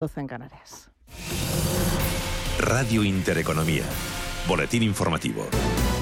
[0.00, 0.90] 12 en Canarias.
[2.60, 3.82] Radio Intereconomía.
[4.46, 5.44] Boletín informativo.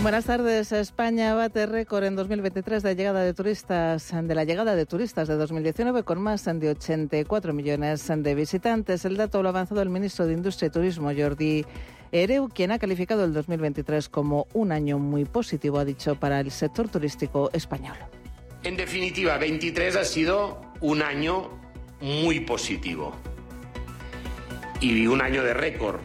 [0.03, 0.71] Buenas tardes.
[0.73, 5.37] España bate récord en 2023 de llegada de turistas, de la llegada de turistas de
[5.37, 9.07] 2019 con más de 84 millones de visitantes.
[9.07, 11.65] El dato lo ha avanzado el ministro de Industria y Turismo, Jordi
[12.13, 16.51] Ereu, quien ha calificado el 2023 como un año muy positivo, ha dicho, para el
[16.51, 17.97] sector turístico español.
[18.63, 21.49] En definitiva, 23 ha sido un año
[22.03, 23.15] muy positivo
[24.81, 26.01] y un año de récord.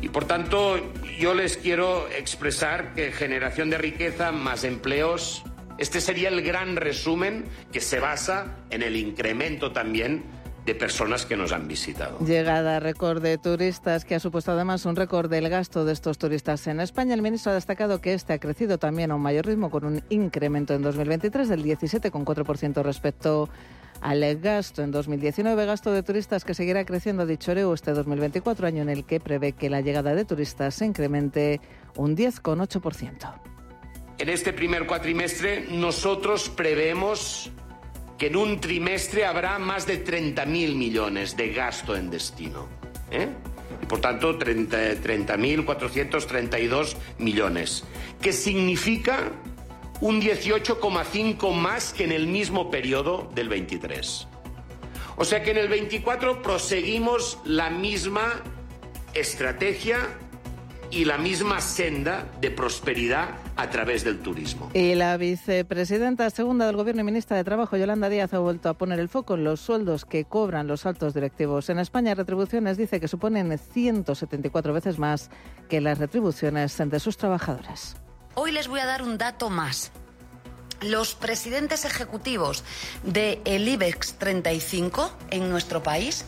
[0.00, 0.76] Y por tanto,
[1.18, 5.44] yo les quiero expresar que generación de riqueza más empleos,
[5.78, 10.24] este sería el gran resumen que se basa en el incremento también
[10.66, 12.18] de personas que nos han visitado.
[12.18, 16.66] Llegada récord de turistas que ha supuesto además un récord del gasto de estos turistas
[16.66, 17.14] en España.
[17.14, 20.02] El ministro ha destacado que este ha crecido también a un mayor ritmo con un
[20.08, 23.48] incremento en 2023 del 17,4% respecto
[24.00, 28.82] al gasto en 2019, gasto de turistas que seguirá creciendo, dicho Oreo, este 2024, año
[28.82, 31.60] en el que prevé que la llegada de turistas se incremente
[31.96, 33.40] un 10,8%.
[34.18, 37.50] En este primer cuatrimestre nosotros prevemos
[38.16, 42.66] que en un trimestre habrá más de 30.000 millones de gasto en destino.
[43.10, 43.28] ¿eh?
[43.88, 47.84] Por tanto 30.432 millones.
[48.20, 49.32] Que significa
[50.00, 54.28] un 18,5 más que en el mismo periodo del 23.
[55.16, 58.42] O sea que en el 24 proseguimos la misma
[59.14, 59.98] estrategia
[60.90, 64.70] y la misma senda de prosperidad a través del turismo.
[64.74, 68.74] Y la vicepresidenta segunda del Gobierno y ministra de Trabajo, Yolanda Díaz, ha vuelto a
[68.74, 71.70] poner el foco en los sueldos que cobran los altos directivos.
[71.70, 75.30] En España, retribuciones dice que suponen 174 veces más
[75.68, 77.96] que las retribuciones de sus trabajadores.
[78.38, 79.92] Hoy les voy a dar un dato más.
[80.82, 82.64] Los presidentes ejecutivos
[83.02, 86.26] del IBEX 35 en nuestro país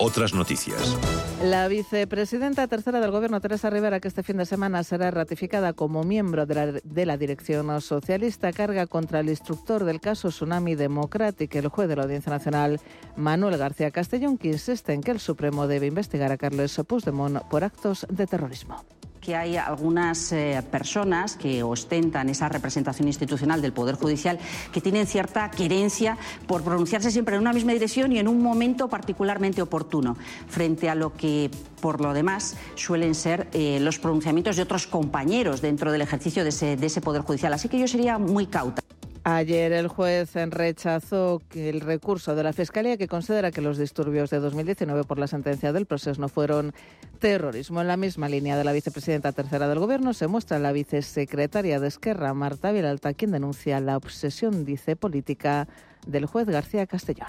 [0.01, 0.97] Otras noticias.
[1.43, 6.05] La vicepresidenta tercera del Gobierno, Teresa Rivera, que este fin de semana será ratificada como
[6.05, 11.89] miembro de la, dirección socialista, carga contra el instructor del caso Tsunami Democratic, el juez
[11.89, 12.81] de la Audiencia Nacional,
[13.17, 17.65] Manuel García Castellón, que insiste en que el Supremo debe investigar a Carlos Puigdemont por
[17.65, 18.85] actos de terrorismo
[19.29, 24.39] que hay algunas eh, personas que ostentan esa representación institucional del Poder Judicial
[24.73, 26.17] que tienen cierta querencia
[26.47, 30.17] por pronunciarse siempre en una misma dirección y en un momento particularmente oportuno,
[30.49, 31.51] frente a lo que,
[31.83, 36.49] por lo demás, suelen ser eh, los pronunciamientos de otros compañeros dentro del ejercicio de
[36.49, 37.53] ese, de ese Poder Judicial.
[37.53, 38.83] Así que yo sería muy cauta.
[39.31, 44.39] Ayer el juez rechazó el recurso de la Fiscalía que considera que los disturbios de
[44.39, 46.73] 2019 por la sentencia del proceso no fueron
[47.19, 47.83] terrorismo.
[47.83, 51.89] En la misma línea de la vicepresidenta tercera del Gobierno se muestra la vicesecretaria de
[51.89, 55.69] Esquerra, Marta Vilalta, quien denuncia la obsesión, dice, política
[56.07, 57.29] del juez García Castellón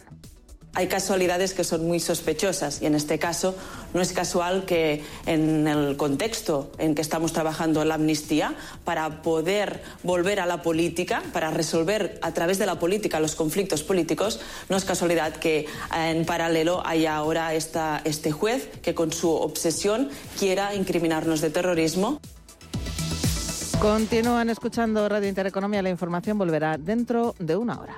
[0.80, 3.54] hay casualidades que son muy sospechosas y en este caso
[3.94, 8.56] no es casual que en el contexto en que estamos trabajando la amnistía
[8.86, 13.84] para poder volver a la política, para resolver a través de la política los conflictos
[13.84, 14.40] políticos,
[14.70, 20.10] no es casualidad que en paralelo haya ahora este juez que con su obsesión
[20.40, 22.22] quiera incriminarnos de terrorismo.
[23.82, 25.82] Continúan escuchando Radio Intereconomía.
[25.82, 27.98] La información volverá dentro de una hora.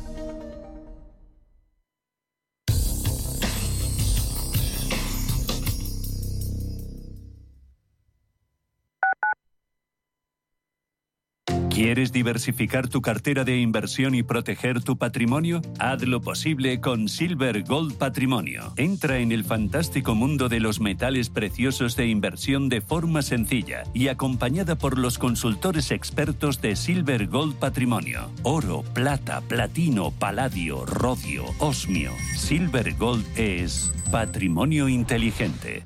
[11.81, 15.63] ¿Quieres diversificar tu cartera de inversión y proteger tu patrimonio?
[15.79, 18.71] Haz lo posible con Silver Gold Patrimonio.
[18.77, 24.09] Entra en el fantástico mundo de los metales preciosos de inversión de forma sencilla y
[24.09, 28.29] acompañada por los consultores expertos de Silver Gold Patrimonio.
[28.43, 32.11] Oro, plata, platino, paladio, rodio, osmio.
[32.37, 35.83] Silver Gold es patrimonio inteligente.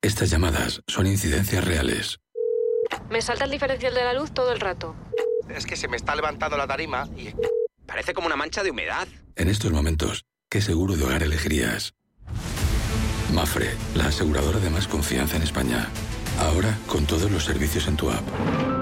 [0.00, 2.21] Estas llamadas son incidencias reales.
[3.10, 4.94] Me salta el diferencial de la luz todo el rato.
[5.48, 7.30] Es que se me está levantando la tarima y
[7.86, 9.06] parece como una mancha de humedad.
[9.36, 11.94] En estos momentos, ¿qué seguro de hogar elegirías?
[13.32, 15.88] Mafre, la aseguradora de más confianza en España.
[16.38, 18.81] Ahora con todos los servicios en tu app.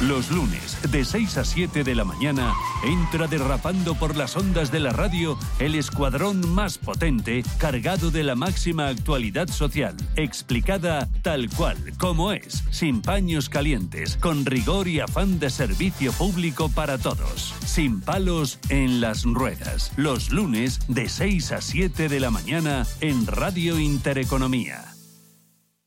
[0.00, 2.54] Los lunes, de 6 a 7 de la mañana,
[2.84, 8.36] entra derrapando por las ondas de la radio el escuadrón más potente, cargado de la
[8.36, 15.40] máxima actualidad social, explicada tal cual, como es, sin paños calientes, con rigor y afán
[15.40, 19.90] de servicio público para todos, sin palos en las ruedas.
[19.96, 24.94] Los lunes, de 6 a 7 de la mañana, en Radio Intereconomía.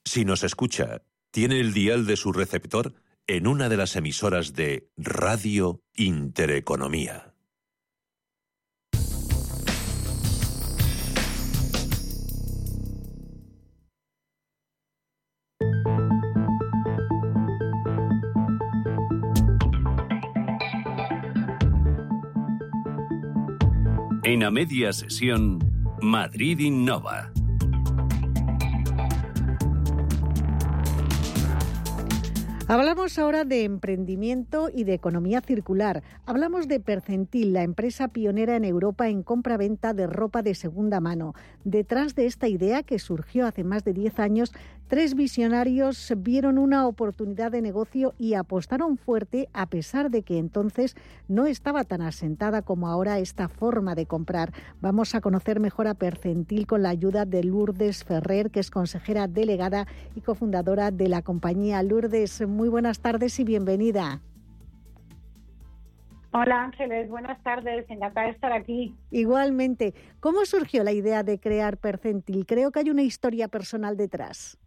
[0.04, 2.94] Si nos escucha, ¿tiene el dial de su receptor?
[3.28, 7.34] En una de las emisoras de Radio Intereconomía.
[24.24, 25.60] En a media sesión,
[26.02, 27.34] Madrid Innova.
[32.72, 36.04] Hablamos ahora de emprendimiento y de economía circular.
[36.26, 41.36] Hablamos de Percentil, la empresa pionera en Europa en compra-venta de ropa de segunda mano.
[41.66, 44.54] Detrás de esta idea, que surgió hace más de 10 años,
[44.92, 50.98] tres visionarios vieron una oportunidad de negocio y apostaron fuerte a pesar de que entonces
[51.30, 54.52] no estaba tan asentada como ahora esta forma de comprar.
[54.82, 59.30] Vamos a conocer mejor a Percentil con la ayuda de Lourdes Ferrer, que es consejera
[59.30, 64.20] delegada y cofundadora de la compañía Lourdes muy buenas tardes y bienvenida.
[66.34, 68.94] Hola Ángeles, buenas tardes, encantada de estar aquí.
[69.10, 72.46] Igualmente, ¿cómo surgió la idea de crear Percentil?
[72.46, 74.58] Creo que hay una historia personal detrás.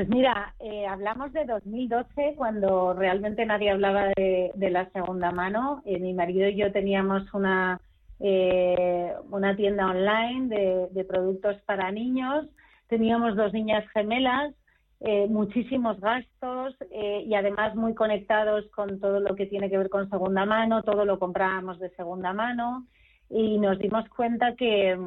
[0.00, 5.82] Pues mira, eh, hablamos de 2012 cuando realmente nadie hablaba de, la segunda mano.
[5.84, 7.78] Eh, mi marido y yo teníamos una,
[8.18, 12.46] eh, una tienda online de, productos para niños.
[12.88, 14.54] Teníamos dos niñas gemelas
[15.00, 20.08] eh, muchísimos gastos y además muy conectados con todo lo que tiene que ver con
[20.08, 22.86] segunda mano, todo lo comprábamos de segunda mano
[23.28, 24.98] y nos dimos cuenta que,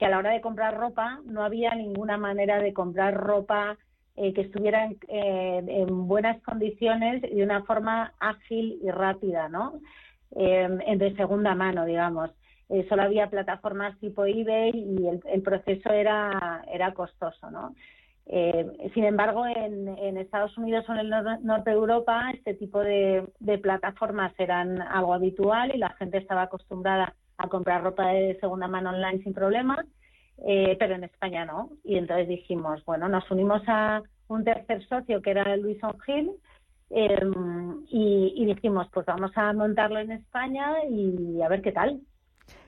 [0.00, 3.78] a la hora de comprar ropa no había ninguna manera de comprar ropa
[4.20, 9.80] eh, que estuviera en, buenas condiciones y de una forma ágil y rápida, ¿no?
[10.30, 12.30] de segunda mano, digamos.
[12.88, 17.74] solo había plataformas tipo eBay y el, el proceso era, era costoso, ¿no?
[18.32, 21.10] Eh, sin embargo, en, Estados Unidos o en el
[21.42, 23.26] norte de Europa, este tipo de,
[23.60, 28.90] plataformas eran algo habitual y la gente estaba acostumbrada a comprar ropa de segunda mano
[28.90, 29.84] online sin problemas.
[30.46, 31.70] Eh, pero en España no.
[31.84, 36.30] Y entonces dijimos, bueno, nos unimos a un tercer socio que era Luis Ongil
[36.90, 42.00] em, y, y dijimos, pues vamos a montarlo en España y a ver qué tal.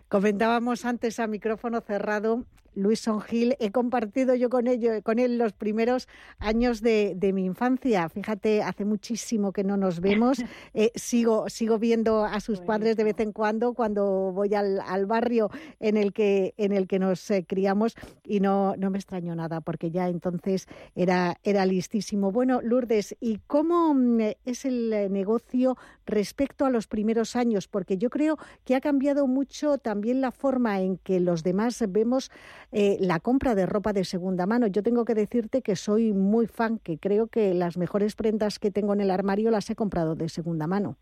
[0.08, 5.52] Comentábamos antes a micrófono cerrado Luis Songil, he compartido yo con, ello, con él los
[5.52, 8.08] primeros años de, mi infancia.
[8.08, 10.38] Fíjate, hace muchísimo que no nos vemos.
[10.74, 15.50] Eh, sigo, sigo viendo a sus padres de vez en cuando cuando voy al, barrio
[15.80, 19.60] en el que, en el que nos eh, criamos y no, no me extraño nada
[19.60, 22.32] porque ya entonces era, era listísimo.
[22.32, 25.76] Bueno, Lourdes, ¿y cómo mm, es el negocio
[26.06, 27.68] respecto a los primeros años?
[27.68, 32.30] Porque yo creo que ha cambiado mucho también la forma en que los demás vemos
[32.72, 34.66] eh, la compra de ropa de segunda mano.
[34.66, 38.70] Yo tengo que decirte que soy muy fan, que creo que las mejores prendas que
[38.70, 40.96] tengo en el armario las he comprado de segunda mano.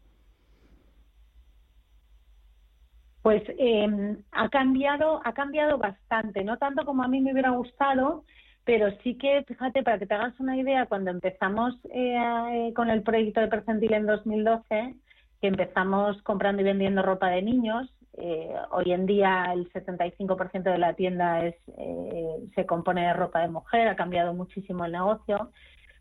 [3.22, 8.24] Pues em, ha cambiado, ha cambiado bastante, no tanto como a mí me hubiera gustado,
[8.64, 12.16] pero sí que, fíjate, para que te hagas una idea, cuando empezamos eh,
[12.52, 14.94] eh, con el proyecto de Percentil en 2012,
[15.40, 20.78] que empezamos comprando y vendiendo ropa de niños, eh, hoy en día el 75% de
[20.78, 25.50] la tienda es, eh, se compone de ropa de mujer, ha cambiado muchísimo el negocio,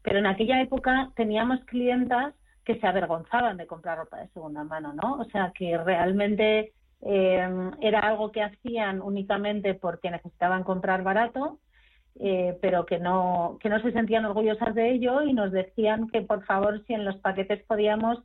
[0.03, 2.33] pero en aquella época teníamos clientas
[2.65, 5.13] que se avergonzaban de comprar ropa de segunda mano, ¿no?
[5.13, 11.59] O sea, que realmente eh, era algo que hacían únicamente porque necesitaban comprar barato,
[12.61, 16.43] pero que no, que no se sentían orgullosas de ello y nos decían que por
[16.43, 18.19] favor si en los paquetes podíamos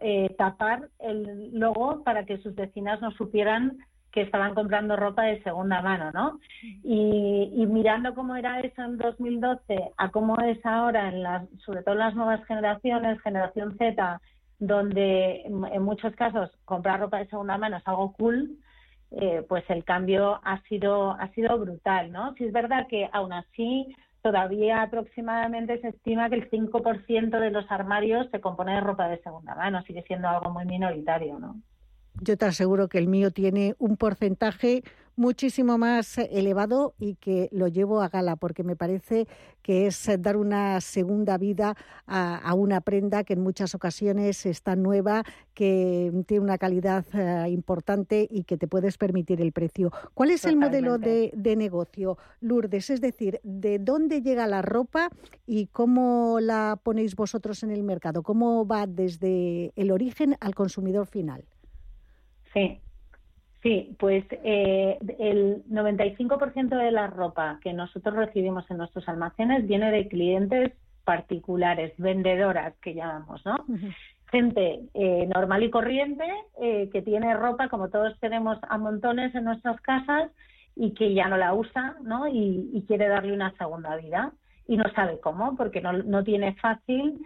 [0.00, 3.78] eh, tapar el logo para que sus vecinas no supieran
[4.14, 6.38] que estaban comprando ropa de segunda mano, ¿no?
[6.84, 11.94] Y, mirando cómo era eso en 2012 a cómo es ahora, en las, sobre todo
[11.94, 14.20] en las nuevas generaciones, generación Z,
[14.60, 18.56] donde en muchos casos comprar ropa de segunda mano es algo cool,
[19.10, 22.34] eh, pues el cambio ha sido ha sido brutal, ¿no?
[22.34, 23.94] Si es verdad que aún así
[24.24, 29.22] todavía aproximadamente se estima que el 5% de los armarios se compone de ropa de
[29.22, 31.60] segunda mano, sigue siendo algo muy minoritario, ¿no?
[32.22, 34.82] Yo te aseguro que el mío tiene un porcentaje
[35.16, 39.26] muchísimo más elevado y que lo llevo a gala porque me parece
[39.62, 45.24] que es dar una segunda vida a, una prenda que en muchas ocasiones está nueva,
[45.54, 49.92] que tiene una calidad eh, importante y que te puedes permitir el precio.
[50.14, 52.90] ¿Cuál es el modelo de, de negocio, Lourdes?
[52.90, 55.10] Es decir, ¿de dónde llega la ropa
[55.46, 58.22] y cómo la ponéis vosotros en el mercado?
[58.22, 61.44] ¿Cómo va desde el origen al consumidor final?
[62.52, 62.80] Sí,
[63.64, 69.90] Sí, pues eh, el 95% de la ropa que nosotros recibimos en nuestros almacenes viene
[69.90, 73.56] de clientes particulares, vendedoras que llamamos, ¿no?
[74.30, 76.26] Gente eh, normal y corriente
[76.60, 80.30] eh, que tiene ropa, como todos tenemos a montones en nuestras casas
[80.76, 82.28] y que ya no la usa, ¿no?
[82.28, 84.32] Y, quiere darle una segunda vida
[84.68, 87.18] y no sabe cómo, porque no, no tiene fácil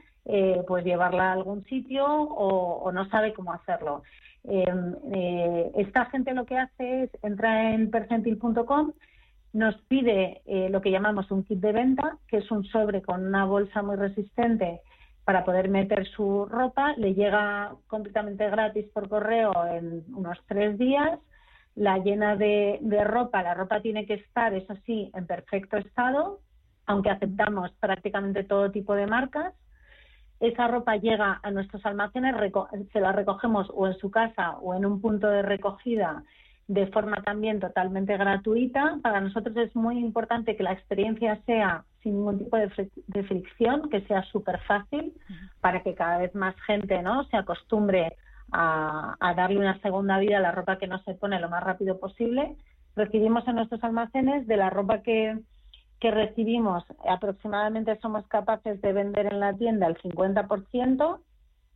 [0.68, 4.02] pues llevarla a algún sitio o, o no sabe cómo hacerlo.
[4.50, 8.92] Em, eh, esta gente lo que hace es entra en percentil.com,
[9.52, 13.26] nos pide eh, lo que llamamos un kit de venta, que es un sobre con
[13.26, 14.80] una bolsa muy resistente
[15.24, 21.18] para poder meter su ropa, le llega completamente gratis por correo en unos tres días,
[21.74, 26.40] la llena de, de ropa, la ropa tiene que estar, eso sí, en perfecto estado,
[26.86, 29.52] aunque aceptamos prácticamente todo tipo de marcas,
[30.40, 32.34] esa ropa llega a nuestros almacenes,
[32.92, 36.22] se la recogemos o en su casa o en un punto de recogida
[36.68, 38.98] de forma también totalmente gratuita.
[39.02, 42.68] Para nosotros es muy importante que la experiencia sea sin ningún tipo de,
[43.24, 45.14] fricción, que sea súper fácil
[45.60, 47.24] para que cada vez más gente ¿no?
[47.24, 48.16] se acostumbre
[48.52, 51.64] a, a, darle una segunda vida a la ropa que no se pone lo más
[51.64, 52.54] rápido posible.
[52.94, 55.38] Recibimos en nuestros almacenes de la ropa que,
[56.00, 61.20] que recibimos, aproximadamente somos capaces de vender en la tienda el 50%.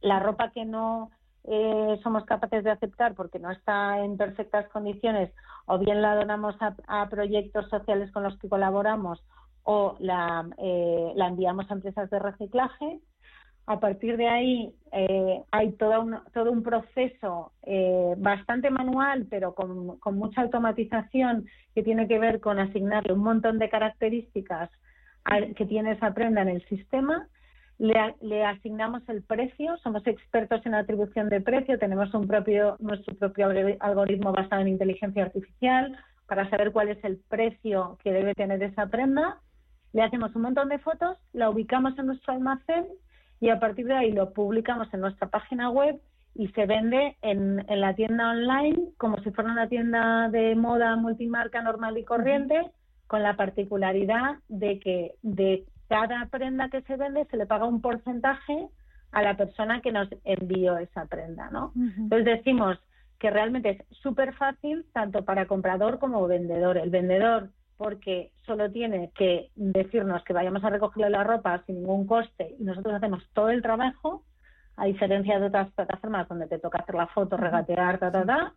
[0.01, 1.11] La ropa que no
[1.45, 5.33] eh, somos capaces de aceptar porque no está en perfectas condiciones,
[5.67, 9.23] o bien la donamos a, proyectos sociales con los que colaboramos
[9.65, 13.01] o la, eh, la enviamos a empresas de reciclaje.
[13.67, 19.55] A partir de ahí eh, hay todo un, todo un proceso eh, bastante manual, pero
[19.55, 24.71] con, mucha automatización que tiene que ver con asignarle un montón de características
[25.57, 27.29] que tiene esa prenda en el sistema.
[27.79, 33.49] Le, asignamos el precio, somos expertos en atribución de precio, tenemos un propio, nuestro propio
[33.81, 38.89] algoritmo basado en inteligencia artificial para saber cuál es el precio que debe tener esa
[38.89, 39.39] prenda.
[39.93, 42.87] Le hacemos un montón de fotos, la ubicamos en nuestro almacén
[43.43, 46.01] y a partir de ahí lo publicamos en nuestra página web
[46.33, 50.95] y se vende en, en la tienda online como si fuera una tienda de moda
[50.95, 52.71] multimarca normal y corriente,
[53.09, 57.81] con la particularidad de que de cada prenda que se vende se le paga un
[57.81, 58.69] porcentaje
[59.11, 61.73] a la persona que nos envió esa prenda, ¿no?
[61.75, 62.79] Entonces decimos
[63.19, 66.79] que realmente es súper fácil tanto para comprador como vendedor.
[66.79, 72.07] El vendedor porque solo tiene que decirnos que vayamos a recogerle la ropa sin ningún
[72.07, 74.25] coste y nosotros hacemos todo el trabajo,
[74.77, 78.55] a diferencia de otras plataformas donde te toca hacer la foto, regatear, ta, ta, ta.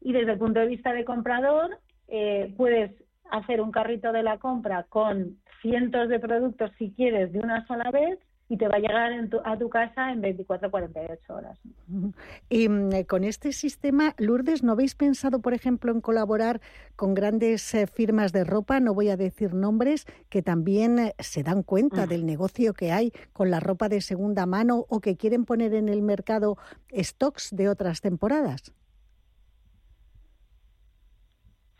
[0.00, 1.78] Y desde el punto de vista de comprador,
[2.08, 2.92] eh, puedes
[3.30, 7.90] hacer un carrito de la compra con cientos de productos si quieres de una sola
[7.90, 9.12] vez y te va a llegar
[9.44, 11.58] a tu casa en 24 48 horas.
[12.50, 16.60] Y mm, eh, con este sistema, Lourdes, ¿no habéis pensado, por ejemplo, en colaborar
[16.96, 21.42] con grandes eh, firmas de ropa, no voy a decir nombres, que también eh, se
[21.42, 22.08] dan cuenta mm.
[22.08, 25.88] del negocio que hay con la ropa de segunda mano o que quieren poner en
[25.88, 26.56] el mercado
[26.92, 28.72] stocks de otras temporadas?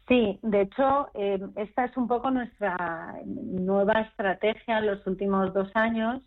[0.09, 1.11] Sí, de hecho,
[1.57, 6.23] esta es un poco nuestra nueva estrategia en los últimos dos años,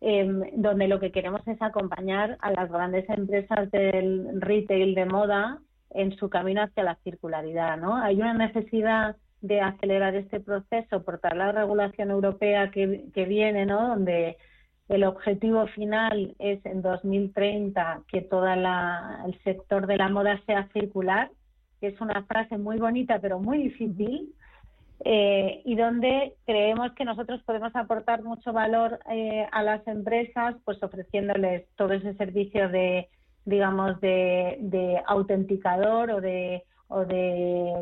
[0.00, 5.58] em, donde lo que queremos es acompañar a las grandes empresas del retail de moda
[5.90, 7.76] en su camino hacia la circularidad.
[7.76, 7.96] ¿no?
[7.96, 13.66] Hay una necesidad de acelerar este proceso por toda la regulación europea que, que viene,
[13.66, 13.88] ¿no?
[13.88, 14.38] donde
[14.88, 18.64] el objetivo final es en 2030 que todo el
[19.44, 21.30] sector de la moda sea circular
[21.82, 24.32] que es una frase muy bonita pero muy difícil,
[25.04, 30.80] eh, y donde creemos que nosotros podemos aportar mucho valor eh, a las empresas, pues
[30.80, 33.08] ofreciéndoles todo ese servicio de,
[33.44, 36.62] digamos, de, autenticador o de,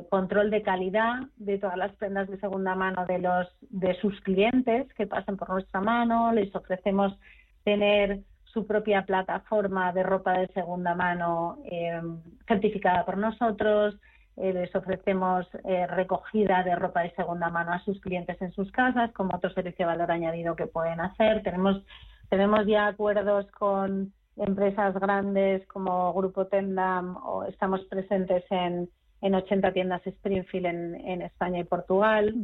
[0.09, 4.91] control de calidad de todas las prendas de segunda mano de los de sus clientes
[4.95, 7.19] que pasen por nuestra mano, les ofrecemos
[7.65, 8.21] tener
[8.53, 12.01] su propia plataforma de ropa de segunda mano eh,
[12.47, 13.97] certificada por nosotros.
[14.37, 18.71] Eh, les ofrecemos eh, recogida de ropa de segunda mano a sus clientes en sus
[18.73, 21.43] casas, como otro servicio de valor añadido que pueden hacer.
[21.43, 21.83] Tenemos,
[22.29, 28.89] tenemos ya acuerdos con empresas grandes como Grupo Tendam o estamos presentes en,
[29.21, 32.35] en 80 tiendas Springfield en, en España y Portugal.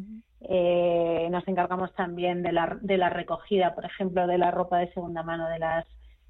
[1.30, 5.22] nos encargamos también de la, de la recogida, por ejemplo, de la ropa de segunda
[5.22, 5.86] mano de las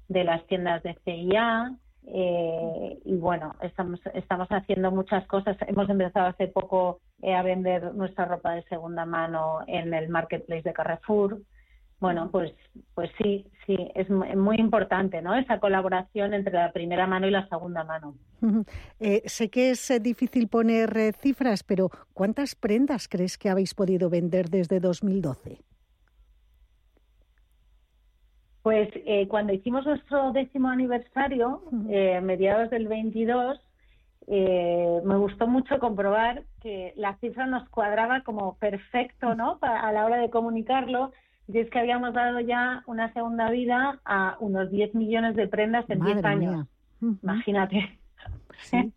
[0.07, 1.75] de las tiendas de CIA.
[2.09, 5.57] Eh, y bueno, estamos, estamos haciendo muchas cosas.
[5.67, 10.63] Hemos empezado hace poco eh, a vender nuestra ropa de segunda mano en el marketplace
[10.63, 11.41] de Carrefour.
[11.99, 12.53] Bueno, pues,
[12.93, 15.35] pues sí, sí, es muy importante, ¿no?
[15.35, 18.15] Esa colaboración entre la primera mano y la segunda mano.
[18.99, 24.49] Eh, sé que es difícil poner cifras, pero ¿cuántas prendas crees que habéis podido vender
[24.49, 25.57] desde 2012?
[28.67, 33.57] Pues eh, cuando hicimos nuestro décimo aniversario, eh, mediados del 22,
[34.27, 39.57] eh, me gustó mucho comprobar que la cifra nos cuadraba como perfecto, ¿no?
[39.61, 41.13] a la hora de comunicarlo.
[41.47, 45.89] Y es que habíamos dado ya una segunda vida a unos 10 millones de prendas
[45.89, 46.67] en 10 años.
[47.23, 47.97] Imagínate.
[48.63, 48.91] Sí.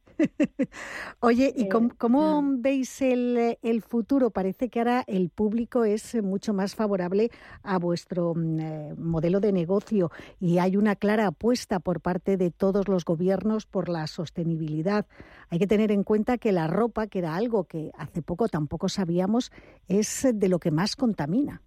[1.21, 2.63] Oye, ¿y cómo, mm.
[2.63, 4.31] veis el, el, futuro?
[4.31, 7.31] Parece que ahora el público es mucho más favorable
[7.63, 12.51] a vuestro mm, eh, modelo de negocio y hay una clara apuesta por parte de
[12.51, 15.07] todos los gobiernos por la sostenibilidad.
[15.49, 18.89] Hay que tener en cuenta que la ropa, que era algo que hace poco tampoco
[18.89, 19.53] sabíamos,
[19.89, 21.63] es de lo que más contamina.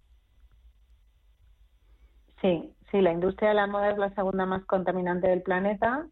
[2.40, 6.06] Sí, sí, la industria de la moda es la segunda más contaminante del planeta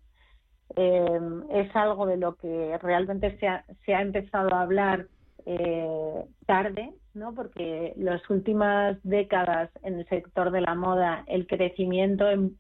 [0.77, 5.07] eh, es algo de lo que realmente se ha, se ha empezado a hablar
[5.45, 7.35] eh, tarde, ¿no?
[7.35, 12.57] porque las últimas décadas en el sector de la moda el crecimiento en,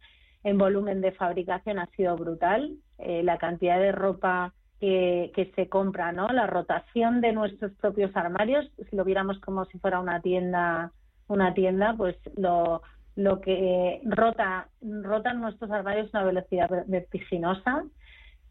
[0.58, 2.76] volumen de fabricación ha sido brutal.
[2.98, 6.28] Eh, la cantidad de ropa que, que, se compra, ¿no?
[6.28, 10.92] la rotación de nuestros propios armarios, si lo viéramos como si fuera una tienda,
[11.28, 12.82] una tienda, pues lo,
[13.14, 17.84] lo que rota, rotan nuestros armarios a una velocidad vertiginosa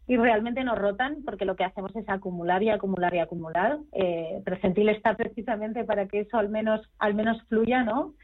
[0.06, 3.78] y realmente nos rotan porque lo que hacemos es acumular y acumular y acumular.
[3.92, 8.14] Eh, Presentil está precisamente para que eso al menos, al menos fluya, ¿no?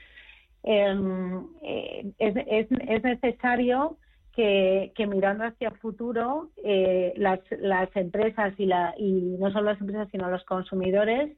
[0.64, 2.34] Em, eh, es,
[2.68, 3.96] es, necesario
[4.34, 10.08] que, mirando hacia futuro eh, las, las empresas y, la, y no solo las empresas
[10.10, 11.36] sino los consumidores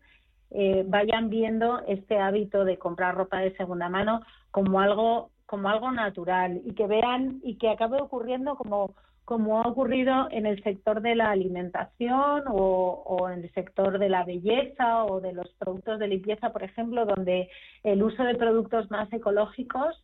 [0.87, 6.61] vayan viendo este hábito de comprar ropa de segunda mano como algo como algo natural
[6.65, 8.95] y que vean y que acabe ocurriendo como
[9.31, 14.25] como ha ocurrido en el sector de la alimentación o, en el sector de la
[14.25, 17.49] belleza o de los productos de limpieza, por ejemplo, donde
[17.85, 20.03] el uso de productos más ecológicos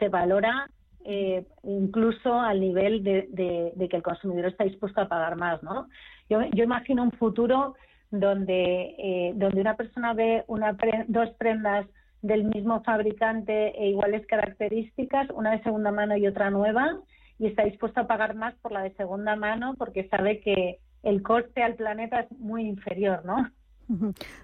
[0.00, 0.68] se valora
[1.04, 5.86] eh, incluso al nivel de, que el consumidor está dispuesto a pagar más, ¿no?
[6.28, 7.76] Yo, yo imagino un futuro
[8.10, 11.86] donde, eh, donde una persona ve una dos prendas
[12.22, 16.98] del mismo fabricante e iguales características, una de segunda mano y otra nueva,
[17.38, 21.22] y está dispuesto a pagar más por la de segunda mano porque sabe que el
[21.22, 23.48] coste al planeta es muy inferior, ¿no?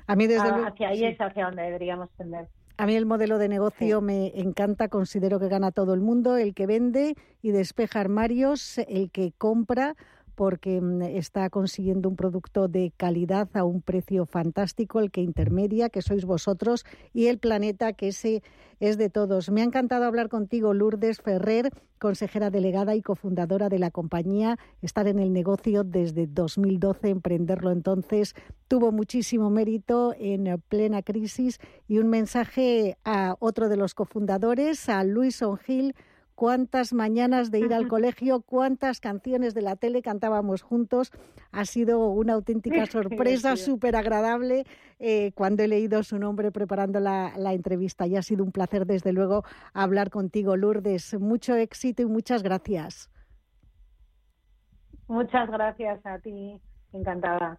[0.07, 2.49] A mí desde hacia ahí es hacia donde deberíamos tender.
[2.77, 6.55] A mí el modelo de negocio me encanta, considero que gana todo el mundo, el
[6.55, 9.95] que vende y despeja armarios, el que compra
[10.35, 15.89] porque mm, está consiguiendo un producto de calidad a un precio fantástico, el que intermedia,
[15.89, 18.43] que sois vosotros, y el planeta, que ese
[18.81, 19.51] es de todos.
[19.51, 25.07] Me ha encantado hablar contigo, Lourdes Ferrer, consejera delegada y cofundadora de la compañía, estar
[25.07, 28.35] en el negocio desde 2012, emprenderlo entonces
[28.69, 35.05] tuvo muchísimo mérito en plena crisis y un mensaje a otro de los cofundadores, a
[35.05, 35.95] Luis Ongil,
[36.35, 41.13] cuántas mañanas de ir al colegio, cuántas canciones de la tele cantábamos juntos.
[41.53, 44.65] Ha sido una auténtica sorpresa, súper agradable
[44.99, 48.07] eh, cuando he leído su nombre preparando la, la, entrevista.
[48.07, 51.19] Y ha sido un placer, desde luego, hablar contigo, Lourdes.
[51.21, 53.11] Mucho éxito y muchas gracias.
[55.07, 56.61] Muchas gracias a ti.
[56.93, 57.59] Encantada.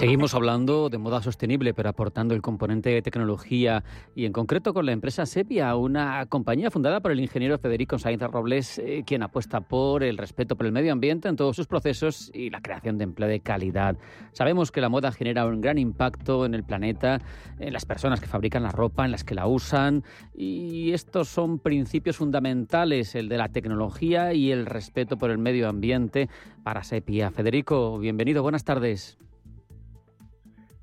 [0.00, 3.84] Seguimos hablando de moda sostenible, pero aportando el componente de tecnología
[4.14, 8.22] y en concreto con la empresa Sepia, una compañía fundada por el ingeniero Federico Sainz
[8.22, 12.30] Robles, eh, quien apuesta por el respeto por el medio ambiente en todos sus procesos
[12.32, 13.98] y la creación de empleo de calidad.
[14.32, 17.20] Sabemos que la moda genera un gran impacto en el planeta,
[17.58, 20.02] en las personas que fabrican la ropa, en las que la usan,
[20.34, 25.68] y estos son principios fundamentales, el de la tecnología y el respeto por el medio
[25.68, 26.30] ambiente
[26.62, 27.30] para Sepia.
[27.30, 29.18] Federico, bienvenido, buenas tardes.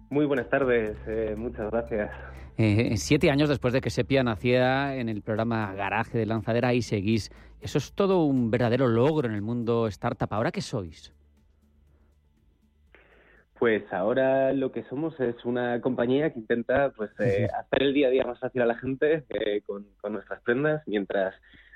[0.10, 2.12] Muy buenas tardes, eh, muchas gracias.
[2.58, 6.82] Eh, siete años después de que Sepia naciera en el programa Garaje de Lanzadera, y
[6.82, 7.30] seguís.
[7.62, 10.32] Eso es todo un verdadero logro en el mundo startup.
[10.32, 11.14] ¿Ahora qué sois?
[13.60, 18.08] Pues ahora lo que somos es una compañía que intenta pues eh, hacer el día
[18.08, 19.26] a día más fácil a la gente
[19.66, 21.36] con, nuestras prendas, mientras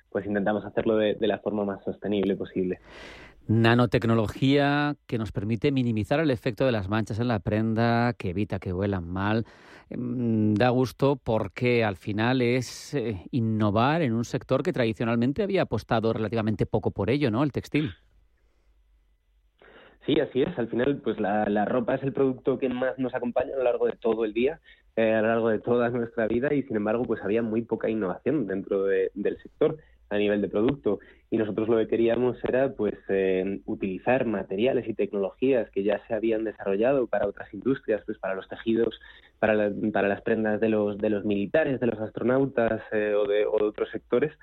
[0.09, 2.79] pues intentamos hacerlo de la forma más sostenible posible
[3.51, 8.59] nanotecnología que nos permite minimizar el efecto de las manchas en la prenda, que evita
[8.59, 9.45] que huelan mal.
[9.89, 15.63] Mm, da gusto porque al final es eh, innovar en un sector que tradicionalmente había
[15.63, 17.43] apostado relativamente poco por ello, ¿no?
[17.43, 17.91] El textil.
[20.05, 20.57] Sí, así es.
[20.57, 23.85] Al final, pues la, ropa es el producto que más nos acompaña a lo largo
[23.85, 24.59] de todo el día,
[24.95, 27.89] eh, a lo largo de toda nuestra vida y, sin embargo, pues había muy poca
[27.89, 29.77] innovación dentro del sector
[30.11, 30.99] a nivel de producto.
[31.29, 36.13] Y nosotros lo que queríamos era pues eh, utilizar materiales y tecnologías que ya se
[36.13, 38.99] habían desarrollado para otras industrias pues para los tejidos
[39.39, 43.45] para, para las prendas de los de los militares de los astronautas eh, o, de,
[43.45, 44.33] otros sectores.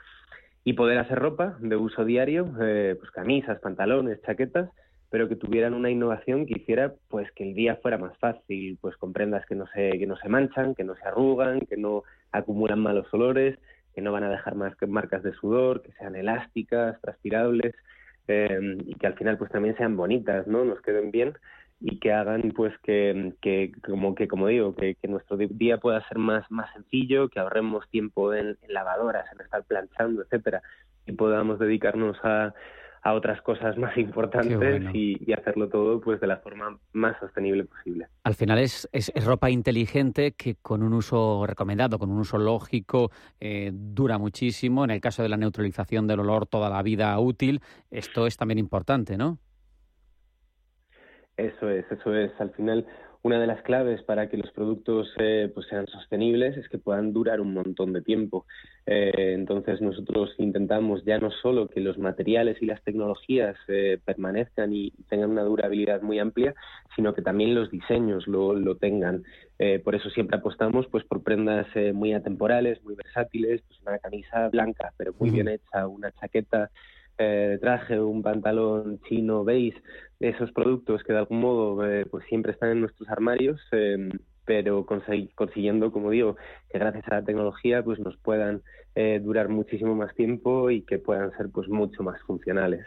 [0.64, 4.70] Y poder hacer ropa de uso diario eh, pues camisas pantalones chaquetas
[5.10, 8.96] pero que tuvieran una innovación que hiciera pues que el día fuera más fácil pues
[8.96, 12.02] con prendas que no se que no se manchan que no se arrugan que no
[12.32, 13.58] acumulan malos olores
[13.98, 17.74] que no van a dejar más marcas de sudor, que sean elásticas, transpirables
[18.28, 20.64] eh, y que al final pues también sean bonitas, ¿no?
[20.64, 21.36] Nos queden bien
[21.80, 26.18] y que hagan pues que, que como que como digo que, nuestro día pueda ser
[26.18, 30.62] más más sencillo que ahorremos tiempo en, en lavadoras en estar planchando etcétera
[31.06, 32.54] y podamos dedicarnos a,
[33.02, 38.08] a otras cosas más importantes y, hacerlo todo pues de la forma más sostenible posible.
[38.24, 43.10] Al final es, es, ropa inteligente que con un uso recomendado, con un uso lógico,
[43.40, 44.84] eh, dura muchísimo.
[44.84, 47.60] En el caso de la neutralización del olor, toda la vida útil.
[47.90, 49.38] Esto es también importante, ¿no?
[51.36, 52.32] Eso es, eso es.
[52.40, 52.84] Al final,
[53.22, 57.12] una de las claves para que los productos eh, pues sean sostenibles es que puedan
[57.12, 58.46] durar un montón de tiempo.
[58.86, 64.72] Eh, entonces nosotros intentamos ya no solo que los materiales y las tecnologías eh, permanezcan
[64.72, 66.54] y tengan una durabilidad muy amplia,
[66.94, 69.24] sino que también los diseños lo, lo tengan.
[69.84, 74.92] por eso siempre apostamos pues por prendas muy atemporales, muy versátiles, pues una camisa blanca
[74.96, 76.70] pero muy bien hecha, una chaqueta
[77.18, 79.74] eh, traje, un pantalón chino veis
[80.20, 84.10] esos productos que de algún modo eh, pues siempre están en nuestros armarios, em,
[84.44, 86.36] pero consiguiendo, como digo,
[86.70, 88.62] que gracias a la tecnología pues nos puedan
[88.94, 92.86] eh, durar muchísimo más tiempo y que puedan ser pues mucho más funcionales.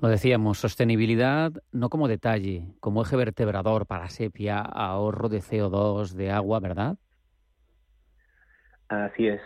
[0.00, 6.30] Lo decíamos, sostenibilidad no como detalle, como eje vertebrador para sepia, ahorro de CO2, de
[6.30, 6.96] agua, ¿verdad?
[8.88, 9.40] Así es.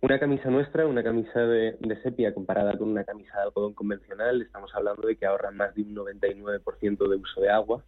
[0.00, 4.72] Una camisa nuestra, una camisa de, sepia comparada con una camisa de algodón convencional, estamos
[4.72, 7.82] hablando de que ahorra más de un 99% de uso de agua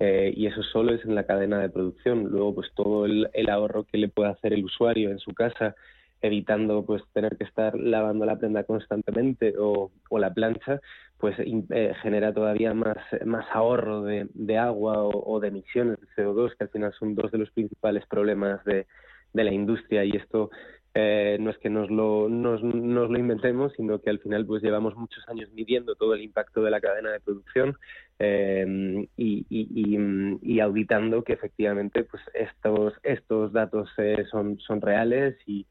[0.00, 2.24] eh, y eso solo es en la cadena de producción.
[2.24, 5.76] Luego, pues todo el, ahorro que le puede hacer el usuario en su casa,
[6.20, 10.80] evitando pues tener que estar lavando la prenda constantemente o, la plancha,
[11.18, 16.64] pues eh, genera todavía más, más ahorro de, agua o, de emisiones de CO2, que
[16.64, 18.88] al final son dos de los principales problemas de,
[19.32, 20.50] de la industria y esto
[20.94, 24.94] eh, no es que nos lo, nos, lo inventemos, sino que al final pues llevamos
[24.94, 27.78] muchos años midiendo todo el impacto de la cadena de producción
[28.18, 35.66] eh, y, auditando que efectivamente pues estos, estos datos eh, son, son reales y,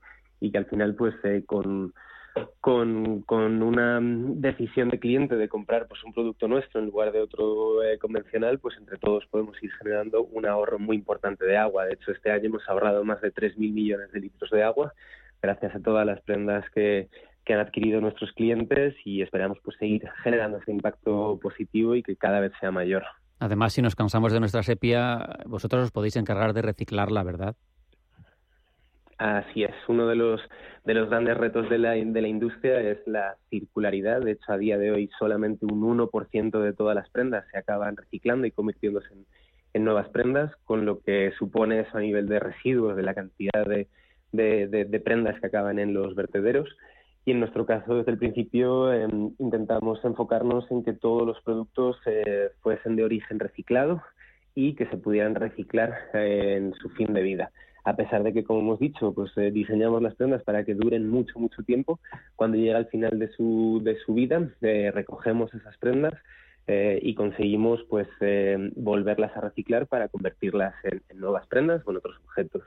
[0.51, 1.13] que al final pues
[1.45, 1.93] con,
[2.59, 7.21] con, con, una decisión de cliente de comprar pues un producto nuestro en lugar de
[7.21, 11.85] otro convencional, pues entre todos podemos ir generando un ahorro muy importante de agua.
[11.85, 14.93] De hecho, este año hemos ahorrado más de 3.000 millones de litros de agua
[15.41, 17.09] gracias a todas las prendas que,
[17.49, 22.39] han adquirido nuestros clientes y esperamos pues seguir generando ese impacto positivo y que cada
[22.39, 23.03] vez sea mayor.
[23.39, 27.57] Además, si nos cansamos de nuestra sepia, vosotros os podéis encargar de reciclarla, ¿verdad?
[29.21, 30.41] Así es, uno de los,
[30.83, 34.19] de los grandes retos de la, de la industria es la circularidad.
[34.21, 37.95] De hecho, a día de hoy solamente un 1% de todas las prendas se acaban
[37.95, 39.27] reciclando y convirtiéndose en,
[39.75, 43.63] en nuevas prendas, con lo que supone eso a nivel de residuos, de la cantidad
[43.63, 43.87] de,
[44.31, 46.75] de, prendas que acaban en los vertederos.
[47.23, 51.95] Y en nuestro caso, desde el principio, em, intentamos enfocarnos en que todos los productos
[52.07, 54.01] eh, fuesen de origen reciclado
[54.55, 57.51] y que se pudieran reciclar eh, en su fin de vida.
[57.83, 61.09] A pesar de que, como hemos dicho, pues eh, diseñamos las prendas para que duren
[61.09, 61.99] mucho, mucho tiempo,
[62.35, 66.13] cuando llega al final de su, de su vida, recogemos esas prendas
[66.67, 68.07] y conseguimos pues
[68.75, 72.63] volverlas a reciclar para convertirlas en, en nuevas prendas o en otros objetos.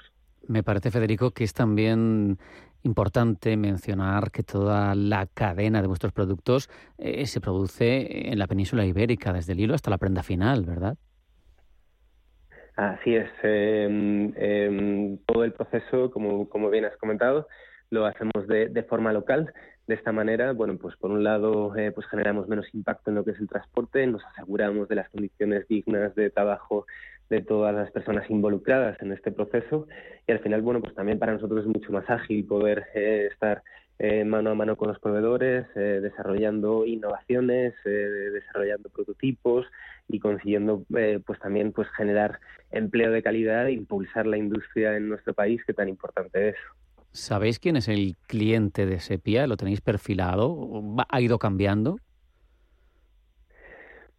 [0.47, 2.39] Me parece, Federico, que es también
[2.85, 8.85] importante mencionar que toda la cadena de vuestros productos eh, se produce en la península
[8.85, 10.97] ibérica, desde el hilo hasta la prenda final, ¿verdad?
[12.77, 13.31] Así es.
[13.43, 17.47] Em, todo el proceso, como, como bien has comentado,
[17.91, 19.53] lo hacemos de, de, forma local.
[19.87, 23.25] De esta manera, bueno, pues por un lado, eh, pues generamos menos impacto en lo
[23.25, 26.87] que es el transporte, nos aseguramos de las condiciones dignas de trabajo
[27.29, 29.87] de todas las personas involucradas en este proceso
[30.27, 33.63] y al final, bueno, pues también para nosotros es mucho más ágil poder eh, estar
[33.99, 39.67] eh, mano a mano con los proveedores, eh, desarrollando innovaciones, desarrollando prototipos
[40.09, 45.33] y consiguiendo pues también pues generar empleo de calidad e impulsar la industria en nuestro
[45.35, 46.57] país que tan importante es.
[47.13, 49.47] ¿Sabéis quién es el cliente de Sepia?
[49.47, 50.83] ¿Lo tenéis perfilado?
[51.09, 51.97] ¿Ha ido cambiando?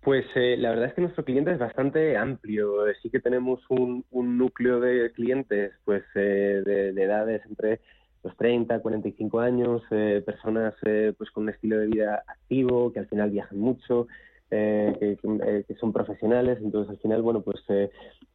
[0.05, 2.85] Pues eh, la verdad es que nuestro cliente es bastante amplio.
[3.01, 7.81] Sí que tenemos un, núcleo de clientes pues eh, de, edades entre
[8.25, 10.73] los 30, 45 años, eh, personas
[11.17, 14.07] pues con un estilo de vida activo, que al final viajan mucho,
[14.49, 15.17] que,
[15.79, 16.57] son profesionales.
[16.61, 17.61] Entonces al final, bueno, pues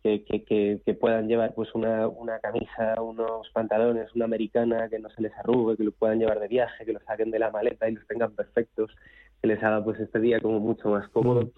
[0.02, 5.32] que, puedan llevar pues una, una camisa, unos pantalones, una americana que no se les
[5.38, 8.06] arrugue, que lo puedan llevar de viaje, que lo saquen de la maleta y los
[8.06, 8.90] tengan perfectos
[9.40, 11.42] que les haga pues este día como mucho más cómodo.
[11.42, 11.50] Mm.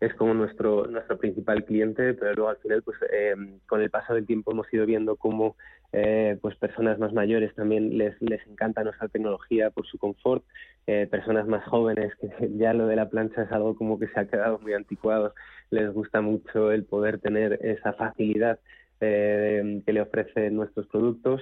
[0.00, 3.34] Es como nuestro nuestro principal cliente, pero luego al final pues eh,
[3.66, 5.56] con el paso del tiempo hemos ido viendo cómo
[5.92, 10.44] eh, pues personas más mayores también les, les encanta nuestra tecnología por su confort,
[10.86, 14.20] eh, personas más jóvenes que ya lo de la plancha es algo como que se
[14.20, 15.34] ha quedado muy anticuado,
[15.70, 18.58] les gusta mucho el poder tener esa facilidad
[19.00, 21.40] que le ofrecen nuestros productos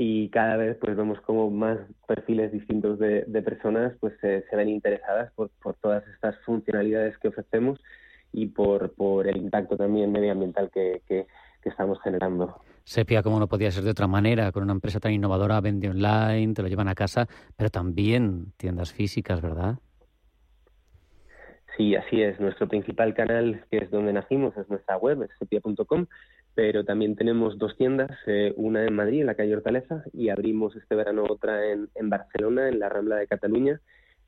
[0.00, 5.32] y cada vez pues vemos como más perfiles distintos de, personas pues se ven interesadas
[5.32, 7.80] por, por, todas estas funcionalidades que ofrecemos
[8.32, 11.26] y por, por el impacto también medioambiental que, que,
[11.64, 12.62] estamos generando.
[12.82, 16.54] Sepia, como no podía ser de otra manera, con una empresa tan innovadora, vende online,
[16.54, 19.76] te lo llevan a casa, pero también tiendas físicas, ¿verdad?
[21.76, 22.40] Sí, así es.
[22.40, 26.06] Nuestro principal canal, que es donde nacimos, es nuestra web, es sepia.com,
[26.58, 30.74] pero también tenemos dos tiendas, eh, una en Madrid, en la calle Hortaleza, y abrimos
[30.74, 33.80] este verano otra en, Barcelona, en la Rambla de Cataluña,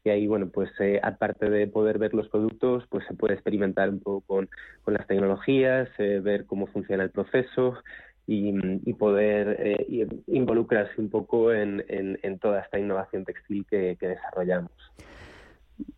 [0.05, 3.91] y ahí, bueno, pues eh, aparte de poder ver los productos, pues se puede experimentar
[3.91, 4.49] un poco con,
[4.87, 7.75] las tecnologías, eh, ver cómo funciona el proceso
[8.29, 9.77] y, poder
[10.29, 11.83] involucrarse un poco en,
[12.41, 14.71] toda esta innovación textil que, desarrollamos.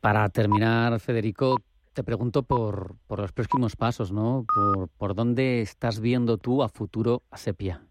[0.01, 1.59] Para terminar, Federico,
[1.93, 4.45] te pregunto por, por los próximos pasos, ¿no?
[4.55, 7.83] Por, por dónde estás viendo tú a futuro a Sepia.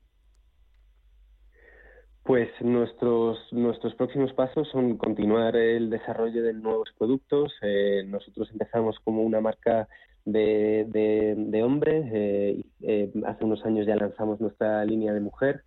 [2.23, 7.51] Pues nuestros, nuestros próximos pasos son continuar el desarrollo de nuevos productos.
[7.63, 9.87] Eh, nosotros empezamos como una marca
[10.23, 12.09] de, de, de hombre.
[12.13, 15.63] Eh, eh, hace unos años ya lanzamos nuestra línea de mujer.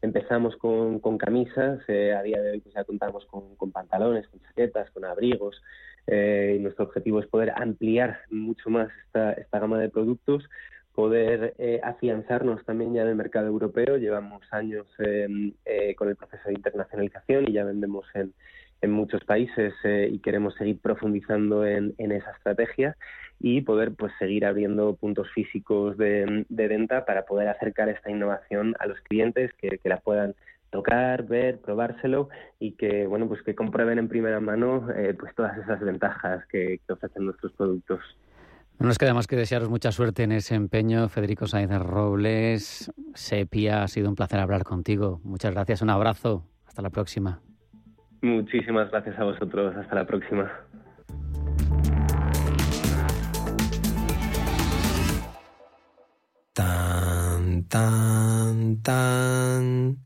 [0.00, 1.80] Empezamos con, con camisas.
[1.88, 5.60] A día de hoy pues ya contamos con, con pantalones, con chaquetas, con abrigos.
[6.06, 10.48] Eh, nuestro objetivo es poder ampliar mucho más esta, esta gama de productos
[10.96, 13.98] poder eh, afianzarnos también ya en el mercado europeo.
[13.98, 15.28] Llevamos años eh,
[15.66, 18.32] eh, con el proceso de internacionalización y ya vendemos en,
[18.80, 22.96] en muchos países eh, y queremos seguir profundizando en, en, esa estrategia
[23.38, 28.74] y poder pues seguir abriendo puntos físicos de, de, venta para poder acercar esta innovación
[28.78, 30.34] a los clientes que, que la puedan
[30.76, 35.56] tocar, ver, probárselo y que bueno pues que comprueben en primera mano eh, pues todas
[35.56, 38.00] esas ventajas que, que ofrecen nuestros productos.
[38.78, 41.08] No nos queda más que desearos mucha suerte en ese empeño.
[41.08, 45.18] Federico Sáenz Robles, Sepia, ha sido un placer hablar contigo.
[45.24, 46.44] Muchas gracias, un abrazo.
[46.66, 47.40] Hasta la próxima.
[48.20, 49.74] Muchísimas gracias a vosotros.
[49.76, 50.52] Hasta la próxima.
[56.52, 60.05] Tan, tan, tan,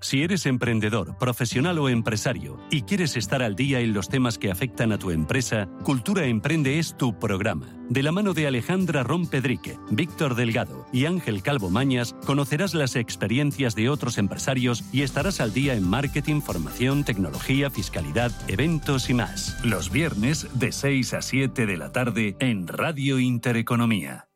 [0.00, 4.50] Si eres emprendedor, profesional o empresario y quieres estar al día en los temas que
[4.50, 7.66] afectan a tu empresa, Cultura Emprende es tu programa.
[7.88, 13.74] De la mano de Alejandra Rompedrique, Víctor Delgado y Ángel Calvo Mañas, conocerás las experiencias
[13.74, 19.56] de otros empresarios y estarás al día en marketing, formación, tecnología, fiscalidad, eventos y más.
[19.64, 24.28] Los viernes de 6 a 7 de la tarde en Radio Intereconomía.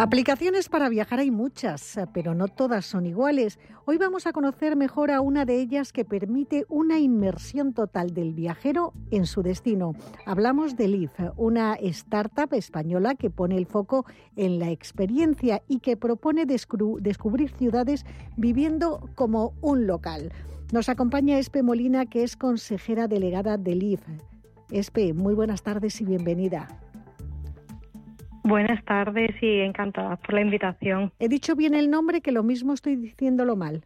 [0.00, 3.58] Aplicaciones para viajar hay muchas, pero no todas son iguales.
[3.84, 8.32] Hoy vamos a conocer mejor a una de ellas que permite una inmersión total del
[8.32, 9.94] viajero en su destino.
[10.24, 15.98] Hablamos de Leaf, una startup española que pone el foco en la experiencia y que
[15.98, 18.06] propone descubrir ciudades
[18.38, 20.32] viviendo como un local.
[20.72, 24.00] Nos acompaña Espe Molina, que es consejera delegada de Leaf.
[24.70, 26.89] Espe, muy buenas tardes y bienvenida.
[28.50, 31.12] Buenas tardes y encantada por la invitación.
[31.20, 33.84] He dicho bien el nombre, que lo mismo estoy diciéndolo mal.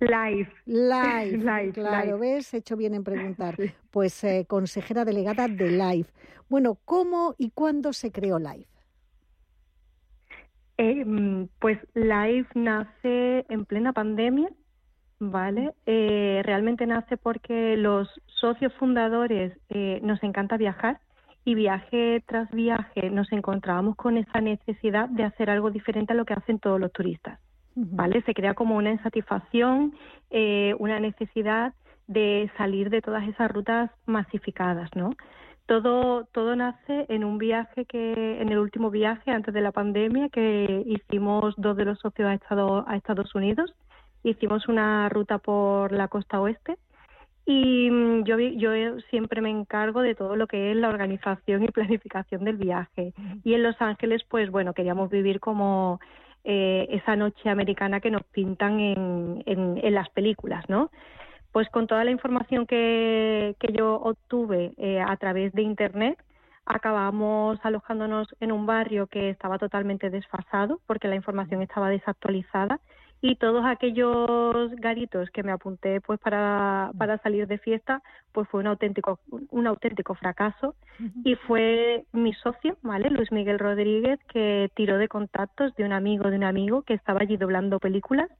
[0.00, 0.52] Live.
[0.66, 2.34] Live, Live claro, live.
[2.34, 2.52] ¿ves?
[2.52, 3.56] He hecho bien en preguntar.
[3.90, 6.08] Pues eh, consejera delegada de Live.
[6.50, 8.66] Bueno, ¿cómo y cuándo se creó Live?
[10.76, 14.50] Eh, pues Live nace en plena pandemia,
[15.20, 15.72] ¿vale?
[15.86, 21.00] Eh, realmente nace porque los socios fundadores eh, nos encanta viajar
[21.46, 26.24] y viaje tras viaje nos encontrábamos con esa necesidad de hacer algo diferente a lo
[26.24, 27.38] que hacen todos los turistas.
[27.76, 28.22] ¿Vale?
[28.22, 29.94] Se crea como una insatisfacción,
[30.30, 31.72] eh, una necesidad
[32.08, 35.10] de salir de todas esas rutas masificadas, ¿no?
[35.66, 40.28] Todo, todo nace en un viaje que, en el último viaje antes de la pandemia
[40.30, 43.72] que hicimos dos de los socios a Estados, a Estados Unidos.
[44.24, 46.76] Hicimos una ruta por la costa oeste
[47.46, 51.68] y mm, yo, yo siempre me encargo de todo lo que es la organización y
[51.68, 53.14] planificación del viaje.
[53.44, 56.00] Y en Los Ángeles, pues bueno, queríamos vivir como
[56.44, 60.90] eh, esa noche americana que nos pintan en, en, en, las películas, ¿no?
[61.52, 66.18] Pues con toda la información que, que yo obtuve eh, a través de Internet,
[66.66, 72.80] acabamos alojándonos en un barrio que estaba totalmente desfasado porque la información estaba desactualizada
[73.20, 78.02] y todos aquellos garitos que me apunté pues para, para salir de fiesta
[78.32, 79.18] pues fue un auténtico
[79.50, 80.74] un auténtico fracaso.
[81.24, 86.30] Y fue mi socio vale Luis Miguel Rodríguez que tiró de contactos de un amigo
[86.30, 88.30] de un amigo que estaba allí doblando películas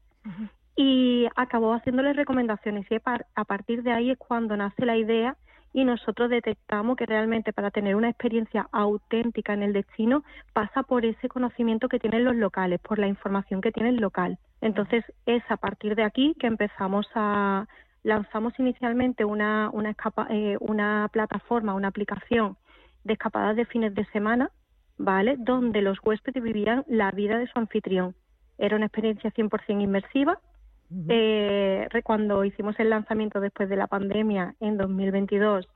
[0.76, 2.86] y acabó haciéndole recomendaciones.
[2.90, 2.96] Y
[3.34, 5.36] a partir de ahí es cuando nace la idea
[5.72, 11.04] y nosotros detectamos que realmente para tener una experiencia auténtica en el destino pasa por
[11.04, 14.38] ese conocimiento que tienen los locales, por la información que tiene el local.
[14.60, 17.66] Entonces es a partir de aquí que empezamos a
[18.02, 19.94] lanzamos inicialmente una una,
[20.30, 22.56] eh, una plataforma, una aplicación
[23.04, 24.50] de escapadas de fines de semana,
[24.96, 25.36] ¿vale?
[25.38, 28.14] Donde los huéspedes vivían la vida de su anfitrión.
[28.58, 30.40] Era una experiencia 100% inmersiva
[31.08, 35.68] eh, cuando hicimos el lanzamiento después de la pandemia en 2022,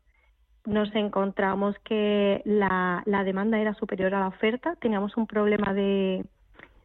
[0.67, 6.25] nos encontramos que la, demanda era superior a la oferta, teníamos un problema de,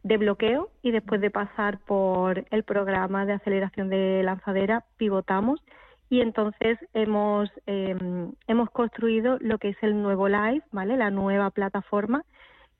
[0.02, 5.60] bloqueo y después de pasar por el programa de aceleración de lanzadera, pivotamos.
[6.08, 10.96] Y entonces hemos, em, hemos construido lo que es el nuevo Live, ¿vale?
[10.96, 12.24] La nueva plataforma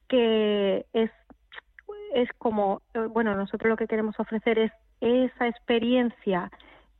[0.09, 1.11] que es,
[2.17, 6.51] es como, eh, bueno, nosotros lo que queremos ofrecer es esa experiencia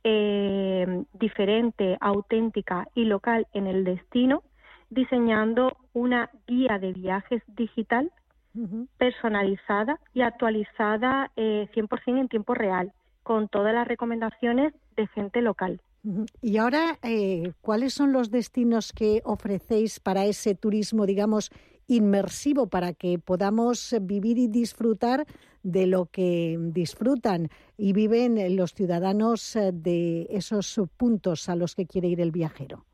[0.03, 4.43] eh, diferente, auténtica y local en el destino,
[4.91, 8.11] diseñando una guía de viajes digital
[8.97, 12.91] personalizada y actualizada eh, 100% en tiempo real,
[13.21, 15.79] con todas las recomendaciones de gente local.
[16.41, 21.51] Y ahora, eh, ¿cuáles son los destinos que ofrecéis para ese turismo, digamos,
[21.87, 25.25] inmersivo, para que podamos vivir y disfrutar
[25.63, 31.85] de lo que disfrutan y viven los ciudadanos eh, de esos puntos a los que
[31.85, 32.85] quiere ir el viajero?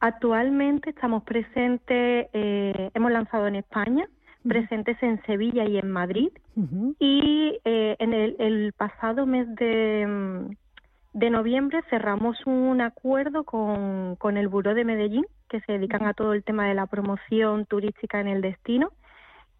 [0.00, 4.06] Actualmente estamos presentes, eh, hemos lanzado en España,
[4.46, 6.30] presentes en Sevilla y en Madrid.
[6.98, 10.50] Y eh, en el, pasado mes de, mm,
[11.18, 16.14] de, noviembre cerramos un acuerdo con, con el Buró de Medellín, que se dedican a
[16.14, 18.92] todo el tema de la promoción turística en el destino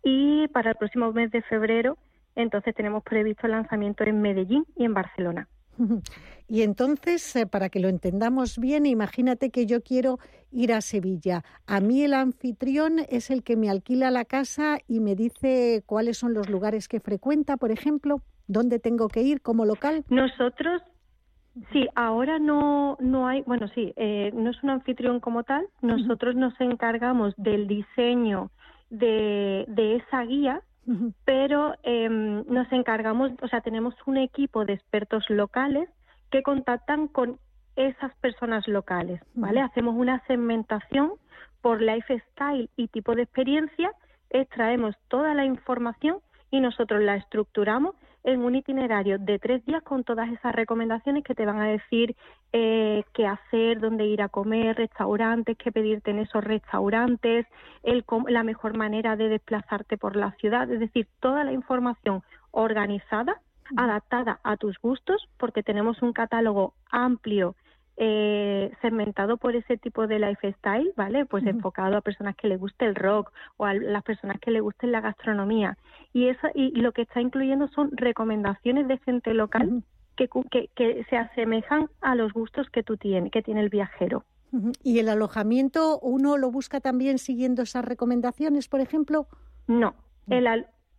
[0.03, 1.97] y para el próximo mes de febrero
[2.37, 5.49] entonces tenemos previsto el lanzamiento en Medellín y en Barcelona.
[6.49, 10.21] Y entonces, eh, para que lo entendamos bien, imagínate que yo quiero
[10.53, 11.43] ir a Sevilla.
[11.67, 16.19] A mí el anfitrión es el que me alquila la casa y me dice cuáles
[16.19, 20.05] son los lugares que frecuenta, por ejemplo, dónde tengo que ir como local.
[20.09, 20.83] Nosotros,
[21.73, 25.67] sí, ahora no, no hay, bueno, sí, eh, no es un anfitrión como tal.
[25.83, 28.51] Nosotros nos encargamos del diseño
[28.91, 30.63] de, esa guía,
[31.25, 35.89] pero em, nos encargamos, o sea, tenemos un equipo de expertos locales
[36.31, 37.39] que contactan con
[37.75, 39.61] esas personas locales, ¿vale?
[39.61, 41.13] Hacemos una segmentación
[41.61, 43.91] por lifestyle y tipo de experiencia,
[44.31, 46.19] extraemos toda la información
[46.51, 47.95] y nosotros la estructuramos
[48.27, 52.17] en un itinerario de tres días con todas esas recomendaciones que te van a decir
[52.53, 57.47] eh, qué hacer, dónde ir a comer, restaurantes, qué pedirte en esos restaurantes,
[57.85, 63.41] el, la mejor manera de desplazarte por la ciudad, es decir, toda la información organizada,
[63.77, 67.55] adaptada a tus gustos, porque tenemos un catálogo amplio
[67.97, 71.25] eh, segmentado por ese tipo de lifestyle, ¿vale?
[71.25, 74.63] Pues enfocado a personas que les guste el rock o a las personas que les
[74.63, 75.79] guste la gastronomía.
[76.13, 79.83] Y, eso, y lo que está incluyendo son recomendaciones de gente local
[80.17, 80.29] que,
[80.75, 84.25] que, se asemejan a los gustos que tú tienes, que tiene el viajero.
[84.83, 89.27] ¿Y el alojamiento uno lo busca también siguiendo esas recomendaciones, por ejemplo?
[89.67, 89.95] No,
[90.29, 90.47] el,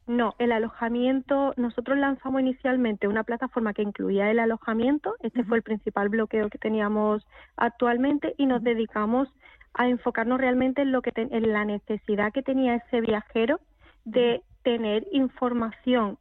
[0.08, 5.64] no, el alojamiento, nosotros lanzamos inicialmente una plataforma que incluía el alojamiento, este fue el
[5.64, 7.28] principal bloqueo que teníamos
[7.58, 9.28] actualmente y nos dedicamos
[9.74, 13.60] a enfocarnos realmente en lo que en la necesidad que tenía ese viajero
[14.06, 16.18] de tener información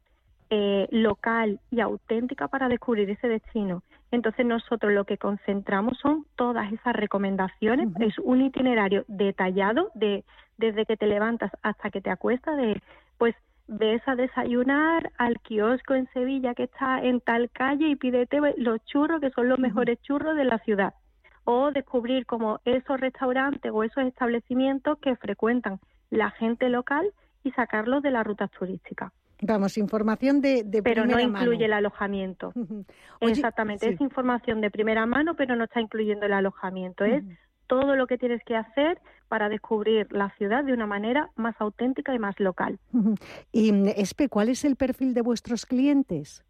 [0.49, 3.83] eh, local y auténtica para descubrir ese destino.
[4.11, 10.23] Entonces nosotros lo que concentramos son todas esas recomendaciones, es un itinerario detallado de
[10.57, 12.81] desde que te levantas hasta que te acuestas de
[13.17, 13.35] pues
[13.67, 18.83] ves a desayunar al kiosco en Sevilla que está en tal calle y pídete los
[18.85, 20.93] churros que son los mejores churros de la ciudad.
[21.43, 27.11] O descubrir como esos restaurantes o esos establecimientos que frecuentan la gente local
[27.43, 29.11] y sacarlos de las rutas turísticas.
[29.41, 32.53] Vamos, información de, de pero no incluye el alojamiento.
[33.21, 37.05] Exactamente, es información de primera mano, pero no está incluyendo el alojamiento.
[37.05, 37.23] Es
[37.67, 42.13] todo lo que tienes que hacer para descubrir la ciudad de una manera más auténtica
[42.13, 42.79] y más local.
[43.51, 46.43] Y Espe, ¿cuál es el perfil de vuestros clientes?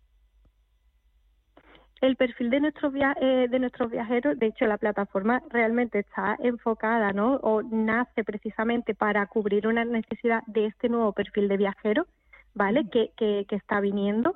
[1.99, 7.11] El perfil de nuestros eh, de nuestros viajeros, de hecho, la plataforma realmente está enfocada,
[7.11, 7.35] ¿no?
[7.37, 12.05] O nace precisamente para cubrir una necesidad de este nuevo perfil de viajero,
[12.53, 12.87] ¿vale?
[12.89, 14.35] Que, que, está viniendo.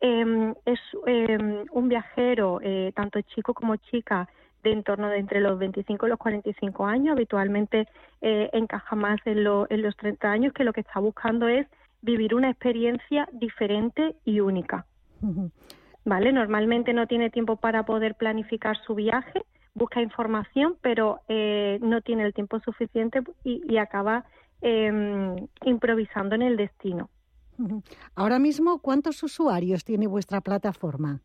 [0.00, 4.28] Em, es em, un viajero, eh, tanto chico como chica,
[4.62, 7.12] de en torno de entre los 25 y los 45 años.
[7.12, 7.88] Habitualmente
[8.20, 11.66] eh, encaja más en, en los 30 años, que lo que está buscando es
[12.02, 14.86] vivir una experiencia diferente y única.
[16.04, 16.32] ¿Vale?
[16.32, 19.42] Normalmente no tiene tiempo para poder planificar su viaje,
[19.74, 24.24] busca información, pero eh, no tiene el tiempo suficiente y, acaba
[24.62, 27.10] em, improvisando en el destino.
[28.14, 31.20] Ahora mismo, ¿cuántos usuarios tiene vuestra plataforma?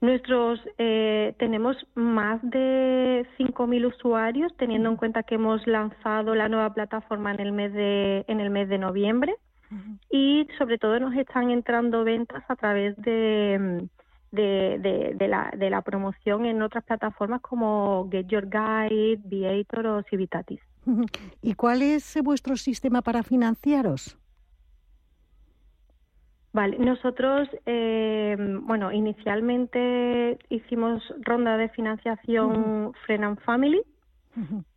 [0.00, 6.72] Nuestros eh, tenemos más de 5.000 usuarios, teniendo en cuenta que hemos lanzado la nueva
[6.72, 9.34] plataforma en el mes de en el mes de noviembre
[10.10, 13.88] y sobre todo nos están entrando ventas a través de
[14.30, 20.02] de, de, la, de la promoción en otras plataformas como Get Your Guide, Viator o
[20.04, 20.60] Civitatis.
[21.42, 24.18] ¿Y cuál es vuestro sistema para financiaros?
[26.52, 33.82] Vale, nosotros, eh, bueno, inicialmente hicimos ronda de financiación Friend and Family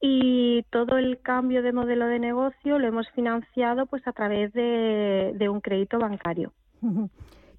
[0.02, 5.34] y todo el cambio de modelo de negocio lo hemos financiado pues a través de,
[5.36, 6.52] de un crédito bancario.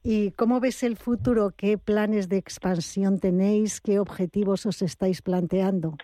[0.03, 1.53] ¿Y cómo ves el futuro?
[1.57, 3.81] ¿Qué planes de expansión tenéis?
[3.81, 5.97] ¿Qué objetivos os estáis planteando?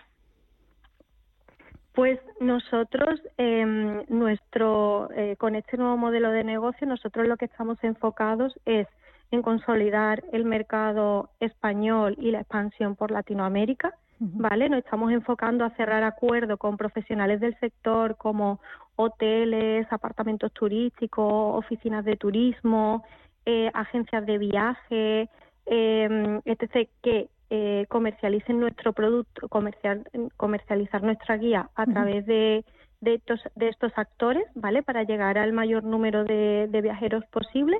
[1.93, 7.77] Pues nosotros, em, nuestro, eh, con este nuevo modelo de negocio, nosotros lo que estamos
[7.83, 8.87] enfocados es
[9.31, 14.69] en consolidar el mercado español y la expansión por Latinoamérica, ¿vale?
[14.69, 18.59] Nos estamos enfocando a cerrar acuerdos con profesionales del sector como
[18.95, 23.03] hoteles, apartamentos turísticos, oficinas de turismo,
[23.45, 25.29] eh, agencias de viaje,
[25.65, 32.63] eh, etc., que eh, comercialicen nuestro producto, comercial, comercializar nuestra guía a través de,
[33.01, 34.83] de, estos, de estos actores, ¿vale?
[34.83, 37.79] Para llegar al mayor número de, viajeros posible.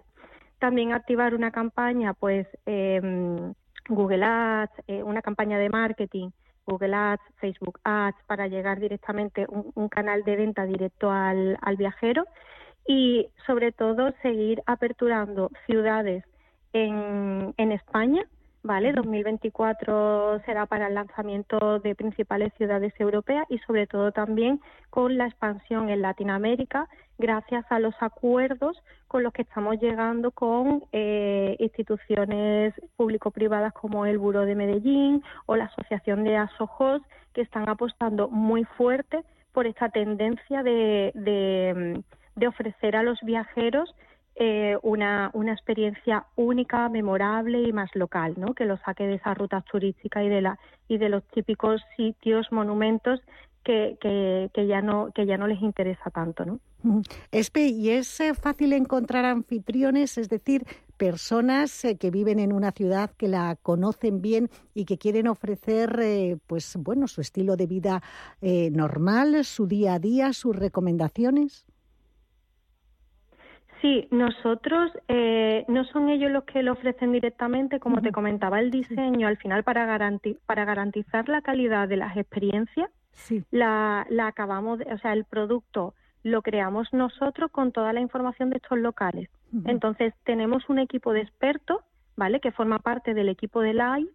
[0.60, 3.54] También activar una campaña, pues, em,
[3.88, 6.30] Google Ads, eh, una campaña de marketing,
[6.66, 11.78] Google Ads, Facebook Ads, para llegar directamente un, un canal de venta directo al, al
[11.78, 12.26] viajero
[12.88, 16.24] y sobre todo seguir aperturando ciudades
[16.74, 18.26] en, en España,
[18.64, 18.92] ¿vale?
[18.94, 25.28] 2024 será para el lanzamiento de principales ciudades europeas y sobre todo también con la
[25.28, 26.88] expansión en Latinoamérica
[27.18, 34.18] gracias a los acuerdos con los que estamos llegando con eh, instituciones público-privadas como el
[34.18, 37.02] Buró de Medellín o la Asociación de Asojos
[37.34, 42.04] que están apostando muy fuerte por esta tendencia de
[42.40, 43.94] de ofrecer a los viajeros
[44.42, 48.54] eh, una, una experiencia única, memorable y más local, ¿no?
[48.54, 52.50] que los saque de esas rutas turísticas y de, la, y de los típicos sitios,
[52.50, 53.20] monumentos
[53.66, 56.62] que, que, ya no que ya no les interesa tanto, ¿no?
[57.34, 60.66] Espe, y es eh, fácil encontrar anfitriones, es decir,
[60.96, 66.40] personas eh, que viven en una ciudad que la conocen bien y que quieren ofrecer,
[66.48, 68.02] pues bueno, su estilo de vida
[68.42, 71.66] normal, su día a día, sus recomendaciones.
[73.82, 78.72] Sí, nosotros eh, no son ellos los que lo ofrecen directamente, como te comentaba, el
[78.72, 79.86] diseño al final para,
[80.46, 82.90] para garantizar la calidad de las experiencias,
[83.52, 88.58] la, la acabamos, o sea, el producto lo creamos nosotros con toda la información de
[88.58, 89.30] estos locales.
[89.66, 91.80] Entonces tenemos un equipo de expertos,
[92.16, 92.40] ¿vale?
[92.40, 94.10] Que forma parte del equipo de Live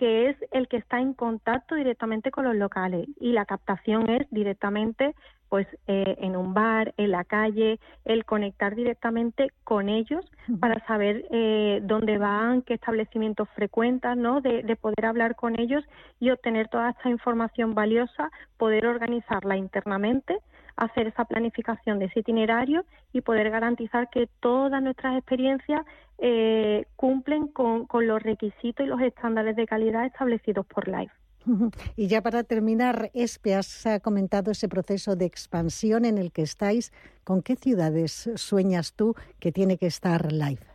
[0.00, 4.26] que es el que está en contacto directamente con los locales y la captación es
[4.30, 5.14] directamente
[5.50, 10.24] pues eh, en un bar, en la calle, el conectar directamente con ellos
[10.58, 14.40] para saber eh, dónde van, qué establecimientos frecuentan, ¿no?
[14.40, 15.84] De, de, poder hablar con ellos
[16.18, 20.38] y obtener toda esta información valiosa, poder organizarla internamente
[20.80, 25.82] hacer esa planificación de ese itinerario y poder garantizar que todas nuestras experiencias
[26.18, 31.12] eh, cumplen con, los requisitos y los estándares de calidad establecidos por LIFE.
[31.96, 36.92] Y ya para terminar, Espe, has comentado ese proceso de expansión en el que estáis.
[37.24, 40.69] ¿Con qué ciudades sueñas tú que tiene que estar Live?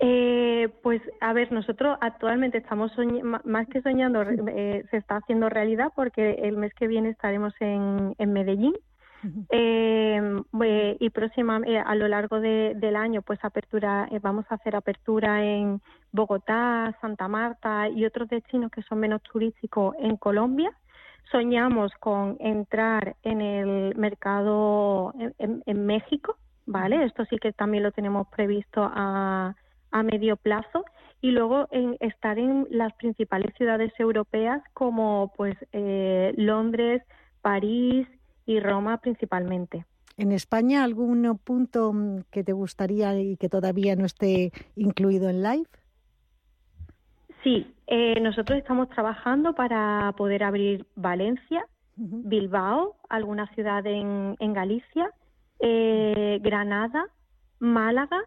[0.00, 2.92] Eh, pues a ver, nosotros actualmente estamos
[3.44, 8.14] más que soñando, eh, se está haciendo realidad porque el mes que viene estaremos en,
[8.18, 8.74] en Medellín.
[9.50, 14.76] Em, eh, y próxima eh, a lo largo del año pues apertura vamos a hacer
[14.76, 15.80] apertura en
[16.12, 20.70] Bogotá, Santa Marta y otros destinos que son menos turísticos en Colombia.
[21.32, 27.04] Soñamos con entrar en el mercado en, en México, ¿vale?
[27.04, 29.56] Esto sí que también lo tenemos previsto a
[29.90, 30.84] a medio plazo
[31.20, 37.02] y luego en estar en las principales ciudades europeas como pues eh, Londres,
[37.42, 38.06] París
[38.46, 39.84] y Roma principalmente.
[40.16, 45.42] ¿En España algún punto mm, que te gustaría y que todavía no esté incluido en
[45.42, 45.68] live?
[47.42, 51.64] Sí, eh, nosotros estamos trabajando para poder abrir Valencia,
[51.96, 55.10] Bilbao, alguna ciudad en, Galicia,
[55.60, 57.06] eh, Granada,
[57.60, 58.20] Málaga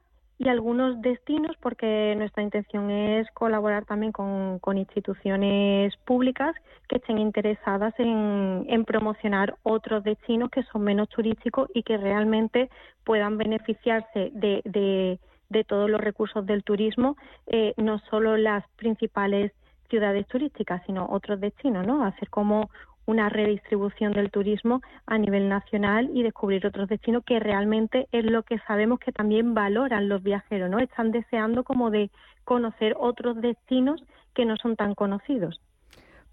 [0.44, 6.56] y algunos destinos porque nuestra intención es colaborar también con, instituciones públicas
[6.90, 12.70] que estén interesadas en, promocionar otros destinos que son menos turísticos y que realmente
[13.04, 15.20] puedan beneficiarse de,
[15.68, 19.52] todos los recursos del turismo, eh, no solo las principales
[19.90, 22.04] ciudades turísticas, sino otros destinos, ¿no?
[22.04, 22.72] Hacer como
[23.06, 28.44] una redistribución del turismo a nivel nacional y descubrir otros destinos que realmente es lo
[28.44, 30.80] que sabemos que también valoran los viajeros, ¿no?
[30.80, 32.10] Están deseando como de
[32.44, 35.60] conocer otros destinos que no son tan conocidos.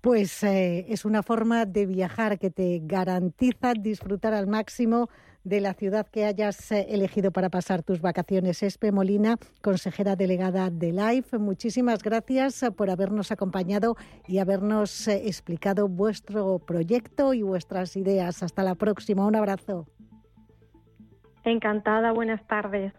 [0.01, 5.09] Pues eh, es una forma de viajar que te garantiza disfrutar al máximo
[5.49, 8.63] de la ciudad que hayas eh, elegido para pasar tus vacaciones.
[8.63, 13.97] Espe Molina, consejera delegada de LIFE, muchísimas gracias eh, por habernos acompañado
[14.27, 18.43] y habernos eh, explicado vuestro proyecto y vuestras ideas.
[18.43, 19.27] Hasta la próxima.
[19.27, 19.87] Un abrazo.
[21.45, 22.13] Encantada.
[22.13, 22.93] Buenas tardes.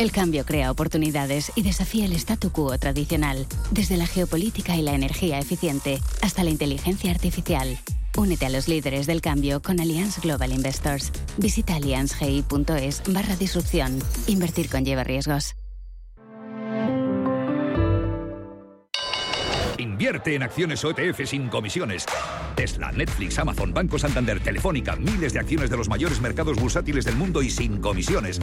[0.00, 4.94] El cambio crea oportunidades y desafía el statu quo tradicional, desde la geopolítica y la
[4.94, 7.78] energía eficiente hasta la inteligencia artificial.
[8.16, 11.12] Únete a los líderes del cambio con Allianz Global Investors.
[11.36, 13.98] Visita allianzgi.es barra disrupción.
[14.26, 15.54] Invertir conlleva riesgos.
[20.00, 22.06] Invierte en acciones OTF sin comisiones.
[22.54, 27.16] Tesla, Netflix, Amazon, Banco Santander, Telefónica, miles de acciones de los mayores mercados bursátiles del
[27.16, 28.40] mundo y sin comisiones.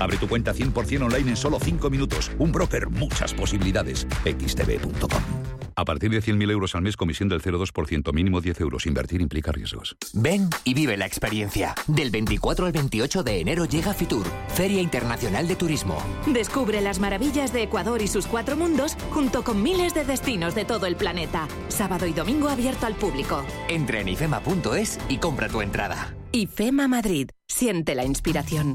[0.00, 2.30] Abre tu cuenta 100% online en solo 5 minutos.
[2.38, 4.06] Un broker, muchas posibilidades.
[4.24, 5.53] xtb.com.
[5.76, 8.86] A partir de 100.000 euros al mes, comisión del 0,2%, mínimo 10 euros.
[8.86, 9.96] Invertir implica riesgos.
[10.12, 11.74] Ven y vive la experiencia.
[11.86, 15.98] Del 24 al 28 de enero llega Fitur, Feria Internacional de Turismo.
[16.26, 20.64] Descubre las maravillas de Ecuador y sus cuatro mundos junto con miles de destinos de
[20.64, 21.48] todo el planeta.
[21.68, 23.44] Sábado y domingo abierto al público.
[23.68, 26.14] Entra en ifema.es y compra tu entrada.
[26.32, 27.30] IFEMA Madrid.
[27.46, 28.74] Siente la inspiración.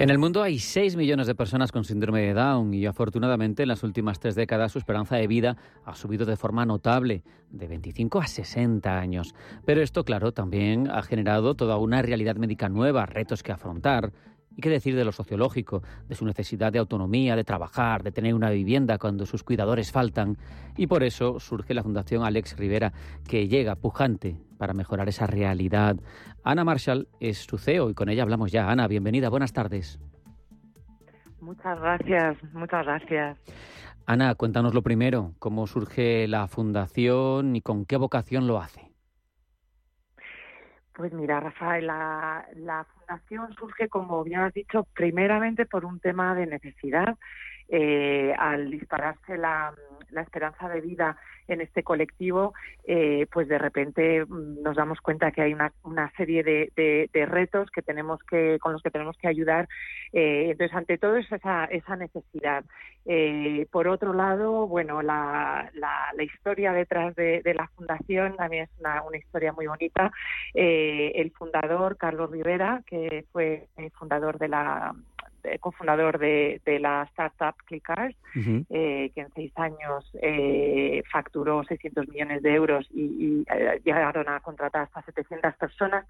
[0.00, 3.68] En el mundo hay 6 millones de personas con síndrome de Down y afortunadamente en
[3.68, 8.20] las últimas tres décadas su esperanza de vida ha subido de forma notable, de 25
[8.20, 9.34] a 60 años.
[9.64, 14.12] Pero esto, claro, también ha generado toda una realidad médica nueva, retos que afrontar
[14.58, 18.34] ¿Y qué decir de lo sociológico, de su necesidad de autonomía, de trabajar, de tener
[18.34, 20.36] una vivienda cuando sus cuidadores faltan?
[20.76, 22.92] Y por eso surge la Fundación Alex Rivera,
[23.28, 25.94] que llega pujante para mejorar esa realidad.
[26.42, 28.68] Ana Marshall es su CEO y con ella hablamos ya.
[28.68, 30.00] Ana, bienvenida, buenas tardes.
[31.40, 33.38] Muchas gracias, muchas gracias.
[34.06, 38.87] Ana, cuéntanos lo primero, cómo surge la fundación y con qué vocación lo hace.
[40.98, 46.34] Pues mira, Rafael, la, la fundación surge, como bien has dicho, primeramente por un tema
[46.34, 47.16] de necesidad.
[47.68, 49.72] Eh, al dispararse la,
[50.10, 51.16] la esperanza de vida
[51.48, 56.10] en este colectivo, eh, pues de repente mm, nos damos cuenta que hay una, una
[56.16, 59.68] serie de, de, retos que tenemos que, con los que tenemos que ayudar.
[60.12, 62.64] Eh, entonces, ante todo es esa, esa necesidad.
[63.04, 68.70] Eh, por otro lado, bueno, la, la, la historia detrás de, la fundación también es
[68.78, 70.12] una, una historia muy bonita.
[70.54, 74.94] el fundador, Carlos Rivera, que fue el fundador de la
[75.60, 82.42] cofundador de, de, la startup ClickArt, eh, que en seis años eh, facturó 600 millones
[82.42, 86.06] de euros y, eh, llegaron a contratar hasta 700 personas.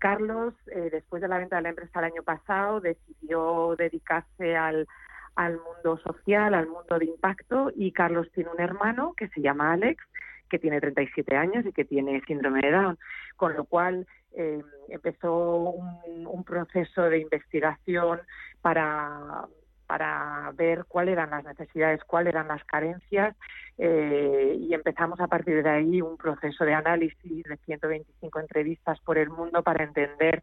[0.00, 0.54] Carlos,
[0.90, 4.88] después de la venta de la empresa el año pasado, decidió dedicarse al,
[5.36, 9.74] al mundo social, al mundo de impacto y Carlos tiene un hermano que se llama
[9.74, 10.02] Alex
[10.48, 12.98] que tiene 37 años y que tiene síndrome de Down,
[13.36, 18.20] con lo cual eh, empezó un, proceso de investigación
[18.62, 19.46] para,
[19.86, 23.36] para ver cuáles eran las necesidades, cuáles eran las carencias
[23.76, 29.18] eh, y empezamos a partir de ahí un proceso de análisis de 125 entrevistas por
[29.18, 30.42] el mundo para entender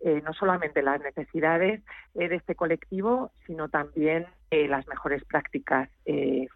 [0.00, 1.82] eh, no solamente las necesidades
[2.14, 5.88] de este colectivo, sino también las mejores prácticas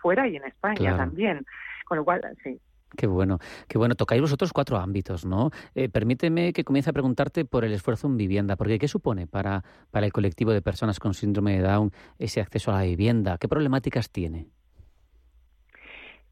[0.00, 1.44] fuera y en España también.
[1.86, 2.60] Con lo cual, sí.
[2.96, 3.38] Qué bueno,
[3.68, 3.94] qué bueno.
[3.94, 5.50] Tocáis vosotros cuatro ámbitos, ¿no?
[5.92, 10.06] permíteme que comience a preguntarte por el esfuerzo en vivienda, porque ¿qué supone para, para
[10.06, 13.38] el colectivo de personas con síndrome de Down ese acceso a la vivienda?
[13.38, 14.48] ¿Qué problemáticas tiene?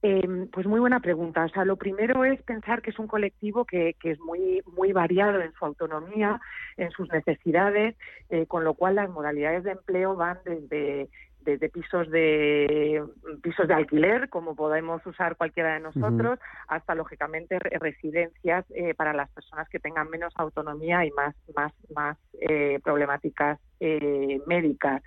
[0.01, 1.45] Eh, pues muy buena pregunta.
[1.45, 4.93] O sea, lo primero es pensar que es un colectivo que, que es muy, muy
[4.93, 6.41] variado en su autonomía,
[6.77, 7.97] en sus necesidades,
[8.29, 11.09] eh, con lo cual las modalidades de empleo van desde
[11.49, 13.03] desde pisos de
[13.42, 19.30] pisos de alquiler, como podemos usar cualquiera de nosotros, hasta lógicamente residencias eh, para las
[19.30, 25.03] personas que tengan menos autonomía y más más más eh, problemáticas eh, médicas.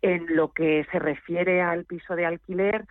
[0.00, 2.84] En lo que se refiere al piso de alquiler,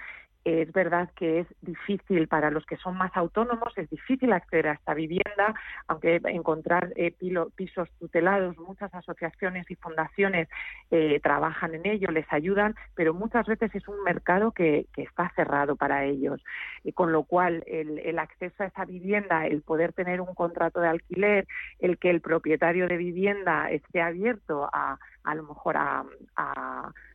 [0.46, 4.74] es verdad que es difícil para los que son más autónomos, es difícil acceder a
[4.74, 5.54] esta vivienda,
[5.88, 7.14] aunque encontrar eh,
[7.56, 10.50] pisos tutelados, muchas asociaciones y fundaciones
[10.92, 15.76] eh, trabajan en ello, les ayudan, pero muchas veces es un mercado que, está cerrado
[15.76, 16.44] para ellos.
[16.84, 20.88] Y con lo cual, el, acceso a esa vivienda, el poder tener un contrato de
[20.88, 21.48] alquiler,
[21.80, 26.04] el que el propietario de vivienda esté abierto a, a lo mejor a,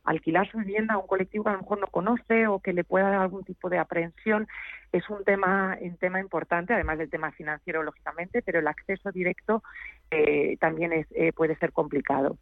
[0.05, 2.85] alquilar su vivienda a un colectivo que a lo mejor no conoce o que le
[2.85, 4.49] pueda dar algún tipo de aprehensión
[4.91, 9.63] es un tema un tema importante además del tema financiero lógicamente pero el acceso directo
[10.11, 12.39] eh, también es, eh, puede ser complicado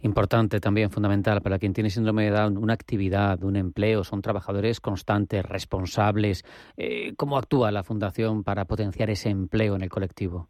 [0.00, 4.80] Importante también, fundamental, para quien tiene síndrome de Down, una actividad, un empleo, son trabajadores
[4.80, 6.44] constantes, responsables.
[6.76, 10.48] Eh, ¿Cómo actúa la Fundación para potenciar ese empleo en el colectivo?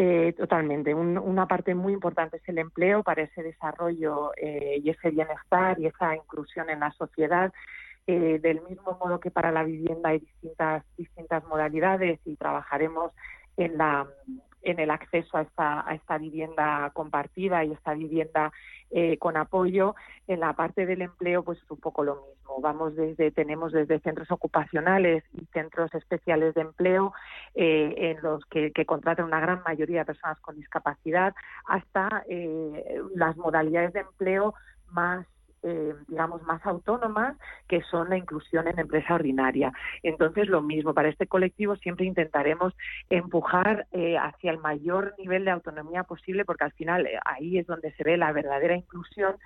[0.00, 0.94] Eh, totalmente.
[0.94, 5.86] una parte muy importante es el empleo para ese desarrollo eh, y ese bienestar y
[5.86, 7.52] esa inclusión en la sociedad.
[8.06, 13.10] Eh, del mismo modo que para la vivienda hay distintas, distintas modalidades y trabajaremos
[13.56, 14.06] en la
[14.70, 15.42] en el acceso a
[15.94, 18.52] esta, vivienda compartida y esta vivienda
[18.90, 19.94] eh, con apoyo.
[20.26, 22.60] En la parte del empleo, pues es un poco lo mismo.
[22.60, 27.12] Vamos desde, tenemos desde centros ocupacionales y centros especiales de empleo,
[27.54, 31.34] eh, en los que, que, contratan una gran mayoría de personas con discapacidad,
[31.66, 34.54] hasta eh, las modalidades de empleo
[34.90, 35.26] más
[35.64, 37.36] eh, digamos, más autónomas,
[37.66, 39.72] que son la inclusión en empresa ordinaria.
[40.04, 42.74] Entonces, lo mismo, para este colectivo siempre intentaremos
[43.10, 47.66] empujar eh, hacia el mayor nivel de autonomía posible, porque al final eh, ahí es
[47.66, 49.36] donde se ve la verdadera inclusión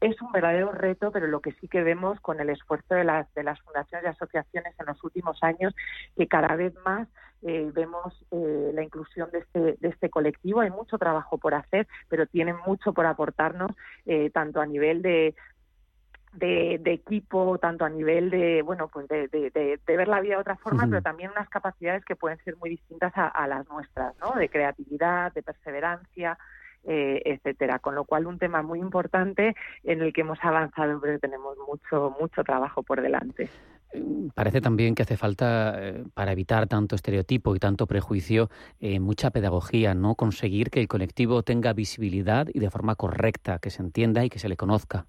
[0.00, 3.32] es un verdadero reto, pero lo que sí que vemos con el esfuerzo de las,
[3.34, 5.74] de las fundaciones y asociaciones en los últimos años,
[6.16, 7.06] que cada vez más
[7.42, 10.60] vemos la inclusión de este, de este colectivo.
[10.60, 13.72] Hay mucho trabajo por hacer, pero tienen mucho por aportarnos,
[14.32, 15.34] tanto a nivel de,
[16.32, 19.28] de, equipo, tanto a nivel de, bueno, pues de,
[19.86, 23.12] ver la vida de otra forma, pero también unas capacidades que pueden ser muy distintas
[23.14, 24.32] a, las nuestras, ¿no?
[24.32, 26.38] De creatividad, de perseverancia,
[26.84, 27.78] eh, etcétera.
[27.78, 29.54] Con lo cual, un tema muy importante
[29.84, 33.50] en el que hemos avanzado, pero tenemos mucho, mucho trabajo por delante.
[34.34, 39.30] Parece también que hace falta, eh, para evitar tanto estereotipo y tanto prejuicio, eh, mucha
[39.30, 40.14] pedagogía, ¿no?
[40.14, 44.38] Conseguir que el colectivo tenga visibilidad y de forma correcta, que se entienda y que
[44.38, 45.06] se le conozca.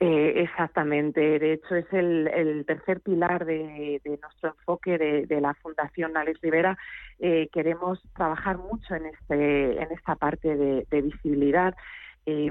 [0.00, 1.38] Eh, exactamente.
[1.38, 6.76] De hecho, es el, tercer pilar de, nuestro enfoque de, la Fundación Alex Rivera.
[7.20, 11.74] Eh, queremos trabajar mucho en, este, en esta parte de visibilidad
[12.26, 12.50] eh,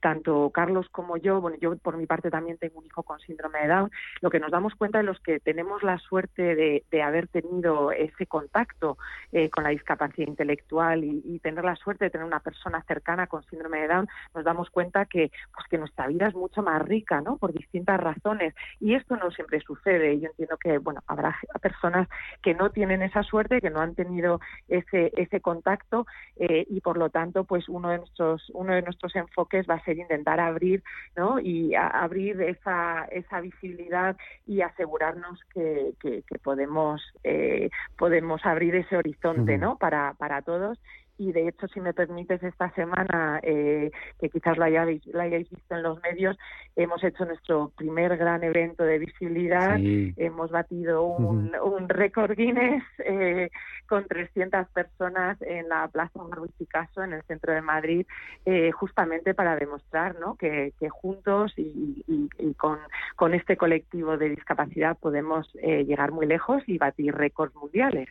[0.00, 3.60] tanto Carlos como yo, bueno, yo por mi parte también tengo un hijo con síndrome
[3.60, 7.26] de Down, lo que nos damos cuenta de los que tenemos la suerte de, haber
[7.26, 8.96] tenido ese contacto
[9.32, 13.42] eh, con la discapacidad intelectual y, tener la suerte de tener una persona cercana con
[13.44, 17.20] síndrome de Down, nos damos cuenta que, pues, que nuestra vida es mucho más rica,
[17.20, 17.36] ¿no?
[17.36, 18.54] Por distintas razones.
[18.78, 20.20] Y esto no siempre sucede.
[20.20, 22.08] Yo entiendo que, bueno, habrá personas
[22.42, 26.06] que no tienen esa suerte, que no han tenido ese, ese contacto
[26.36, 29.84] eh, y por lo tanto, pues uno de nuestros, uno de nuestros enfoques va a
[29.84, 30.82] ser intentar abrir
[31.16, 31.38] ¿no?
[31.40, 39.58] y abrir esa, esa visibilidad y asegurarnos que, que, podemos, eh, podemos abrir ese horizonte
[39.58, 39.76] ¿no?
[39.76, 40.78] para, para todos
[41.18, 45.48] y de hecho, si me permites, esta semana, eh, que quizás la hayáis, la hayáis
[45.50, 46.36] visto en los medios,
[46.74, 53.50] hemos hecho nuestro primer gran evento de visibilidad, hemos batido un, un récord Guinness eh,
[53.86, 58.06] con 300 personas en la Plaza Luis Picasso, en el centro de Madrid,
[58.46, 60.36] eh, justamente para demostrar ¿no?
[60.36, 62.04] que, juntos y,
[62.38, 62.78] y, con,
[63.16, 68.08] con este colectivo de discapacidad podemos llegar muy lejos y batir récords mundiales.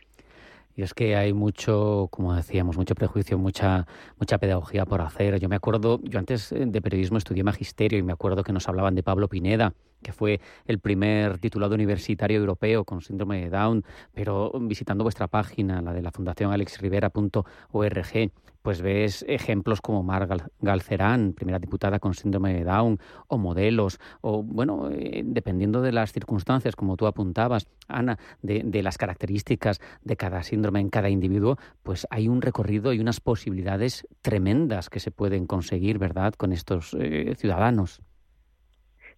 [0.76, 3.86] Y es que hay mucho, como decíamos, mucho prejuicio, mucha,
[4.18, 5.38] mucha pedagogía por hacer.
[5.38, 8.68] Yo me acuerdo, yo antes eh, de periodismo estudié magisterio y me acuerdo que nos
[8.68, 13.84] hablaban de Pablo Pineda, que fue el primer titulado universitario europeo con síndrome de Down,
[14.14, 18.30] pero visitando vuestra página, la de la Fundación alexrivera.org,
[18.62, 20.28] pues ves ejemplos como Mar
[20.60, 22.98] Galcerán, primera diputada con síndrome de Down,
[23.28, 28.98] o modelos, o bueno, eh, dependiendo de las circunstancias, como tú apuntabas, Ana, de, las
[28.98, 34.88] características de cada síndrome en cada individuo, pues hay un recorrido y unas posibilidades tremendas
[34.88, 38.02] que se pueden conseguir, ¿verdad?, con estos eh, ciudadanos.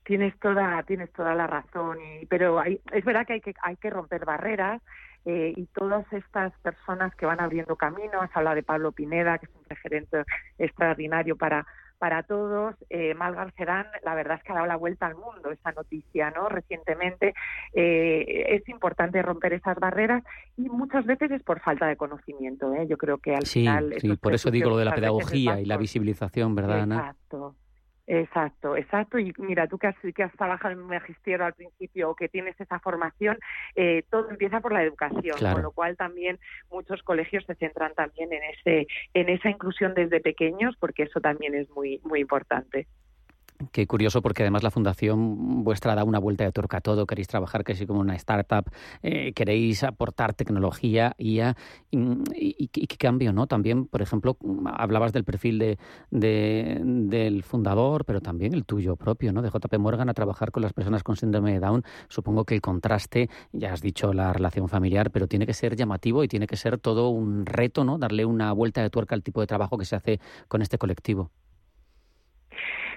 [0.04, 3.76] Tienes toda, tienes toda la razón, y, pero hay, es verdad que hay que hay
[3.76, 4.82] que romper barreras
[5.24, 9.46] eh, y todas estas personas que van abriendo camino, has hablado de Pablo Pineda, que
[9.46, 10.24] es un referente
[10.58, 11.66] extraordinario para,
[11.98, 12.74] para todos.
[12.90, 16.30] Eh, Malgar Serán, la verdad es que ha dado la vuelta al mundo esa noticia,
[16.30, 16.48] ¿no?
[16.48, 17.34] Recientemente
[17.72, 20.22] eh, es importante romper esas barreras
[20.56, 22.86] y muchas veces es por falta de conocimiento, ¿eh?
[22.86, 23.94] Yo creo que al final...
[23.98, 26.96] Sí, por eso digo lo de la pedagogía y la visibilización, ¿verdad, Ana?
[26.96, 27.56] Exacto.
[28.06, 29.18] Exacto, exacto.
[29.18, 32.28] Y mira, tú que has, que has trabajado en un magisterio al principio o que
[32.28, 33.38] tienes esa formación,
[33.76, 36.38] eh, todo empieza por la educación, con lo cual también
[36.70, 41.54] muchos colegios se centran también en ese, en esa inclusión desde pequeños, porque eso también
[41.54, 42.86] es muy, muy importante.
[43.70, 47.28] Qué curioso porque además la fundación vuestra da una vuelta de tuerca a todo, queréis
[47.28, 48.68] trabajar casi como una startup,
[49.02, 51.56] eh, queréis aportar tecnología, IA
[51.92, 53.46] y, qué cambio, ¿no?
[53.46, 54.36] También, por ejemplo,
[54.66, 55.78] hablabas del perfil de,
[56.10, 59.40] del fundador, pero también el tuyo propio, ¿no?
[59.40, 61.84] De JP Morgan a trabajar con las personas con síndrome de Down.
[62.08, 66.24] Supongo que el contraste, ya has dicho la relación familiar, pero tiene que ser llamativo
[66.24, 67.98] y tiene que ser todo un reto, ¿no?
[67.98, 71.30] Darle una vuelta de tuerca al tipo de trabajo que se hace con este colectivo.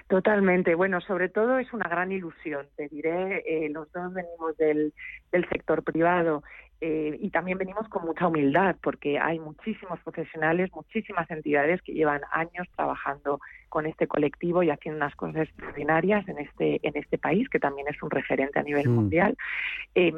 [0.08, 0.74] Totalmente.
[0.74, 2.66] Bueno, sobre todo es una gran ilusión.
[2.76, 4.94] Te diré, eh, los dos venimos del,
[5.30, 6.42] del sector privado
[6.80, 12.20] eh, y también venimos con mucha humildad porque hay muchísimos profesionales, muchísimas entidades que llevan
[12.30, 17.48] años trabajando con este colectivo y haciendo unas cosas extraordinarias en este en este país
[17.48, 18.94] que también es un referente a nivel mm.
[18.94, 19.36] mundial.
[19.96, 20.12] Eh,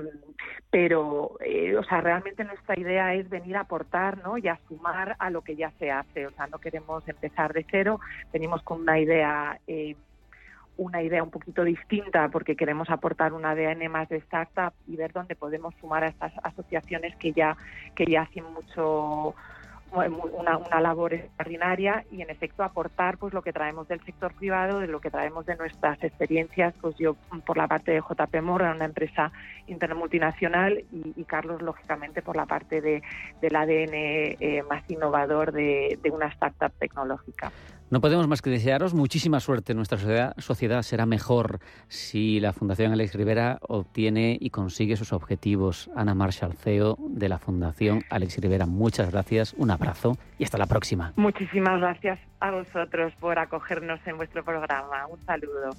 [0.71, 4.37] pero, eh, o sea, realmente nuestra idea es venir a aportar, ¿no?
[4.37, 6.27] Y a sumar a lo que ya se hace.
[6.27, 8.01] O sea, no queremos empezar de cero.
[8.33, 9.59] Venimos con una idea
[10.81, 15.13] una idea un poquito distinta porque queremos aportar un ADN más de startup y ver
[15.13, 17.55] dónde podemos sumar a estas asociaciones que ya
[17.95, 19.35] que ya hacen mucho
[19.93, 24.79] una, una, labor extraordinaria y en efecto aportar pues lo que traemos del sector privado,
[24.79, 28.77] de lo que traemos de nuestras experiencias, pues yo por la parte de JP Morgan,
[28.77, 29.33] una empresa
[29.67, 33.03] intermultinacional y, Carlos lógicamente por la parte de,
[33.41, 37.53] del ADN eh, más innovador de, de una startup tecnológica.
[37.91, 39.75] No podemos más que desearos muchísima suerte.
[39.75, 45.91] Nuestra sociedad, sociedad, será mejor si la Fundación Alex Rivera obtiene y consigue sus objetivos.
[45.97, 50.67] Ana Marshall, CEO de la Fundación Alex Rivera, muchas gracias, un abrazo y hasta la
[50.67, 51.13] próxima.
[51.17, 55.09] Muchísimas gracias a vosotros por acogernos en vuestro programa.
[55.09, 55.71] Un saludo.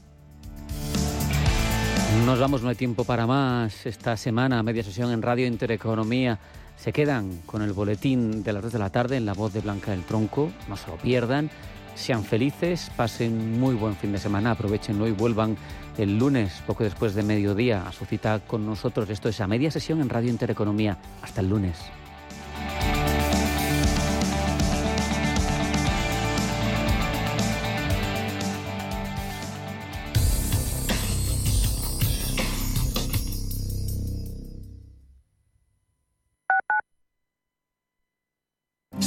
[2.26, 3.86] Nos vamos, no hay tiempo para más.
[3.86, 6.39] Esta semana, media sesión en Radio Intereconomía.
[6.76, 9.62] Se quedan con el boletín de las 2 de la tarde en la voz de
[9.62, 10.51] Blanca del Tronco.
[10.68, 11.49] No se lo pierdan.
[11.96, 15.58] Sean felices, pasen muy buen fin de semana, aprovechenlo y vuelvan
[15.98, 19.10] el lunes, poco después de mediodía, a su cita con nosotros.
[19.10, 20.98] Esto es a media sesión en Radio Intereconomía.
[21.22, 21.78] Hasta el lunes.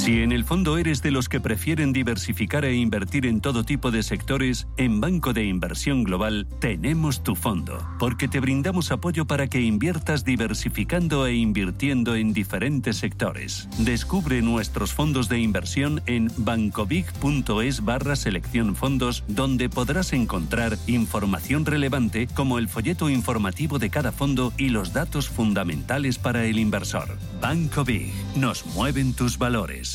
[0.05, 3.89] Si en el fondo eres de los que prefieren diversificar e invertir en todo tipo
[3.89, 9.47] de sectores, en Banco de Inversión Global tenemos tu fondo, porque te brindamos apoyo para
[9.47, 13.67] que inviertas diversificando e invirtiendo en diferentes sectores.
[13.79, 22.27] Descubre nuestros fondos de inversión en bancobig.es barra selección fondos, donde podrás encontrar información relevante
[22.27, 27.17] como el folleto informativo de cada fondo y los datos fundamentales para el inversor.
[27.41, 29.94] Banco Big, nos mueven tus valores.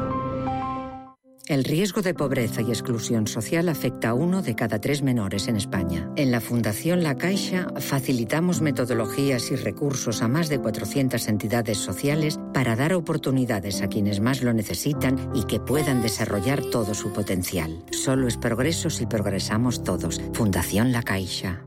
[1.51, 5.57] El riesgo de pobreza y exclusión social afecta a uno de cada tres menores en
[5.57, 6.09] España.
[6.15, 12.39] En la Fundación La Caixa facilitamos metodologías y recursos a más de 400 entidades sociales
[12.53, 17.83] para dar oportunidades a quienes más lo necesitan y que puedan desarrollar todo su potencial.
[17.91, 20.21] Solo es progreso si progresamos todos.
[20.31, 21.65] Fundación La Caixa.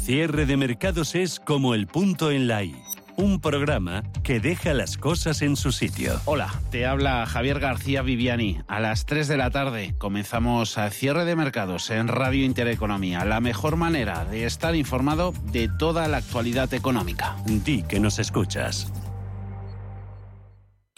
[0.00, 2.74] Cierre de mercados es como el punto en la I.
[3.16, 6.20] Un programa que deja las cosas en su sitio.
[6.24, 8.60] Hola, te habla Javier García Viviani.
[8.68, 13.40] A las 3 de la tarde comenzamos a cierre de mercados en Radio Intereconomía, la
[13.40, 17.36] mejor manera de estar informado de toda la actualidad económica.
[17.46, 18.90] Di que nos escuchas.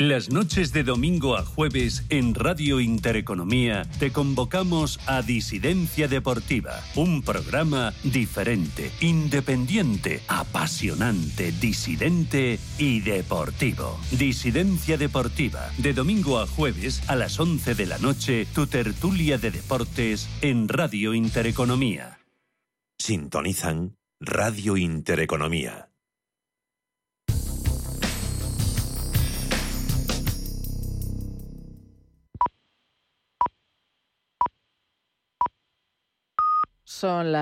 [0.03, 7.23] Las noches de domingo a jueves en Radio Intereconomía te convocamos a Disidencia Deportiva, un
[7.23, 13.97] programa diferente, independiente, apasionante, disidente y deportivo.
[14.11, 19.53] Disidencia Deportiva, de domingo a jueves a las 11 de la noche, tu tertulia de
[19.53, 22.19] deportes en Radio Intereconomía.
[22.99, 25.92] Sintonizan Radio Intereconomía.
[37.03, 37.31] Son las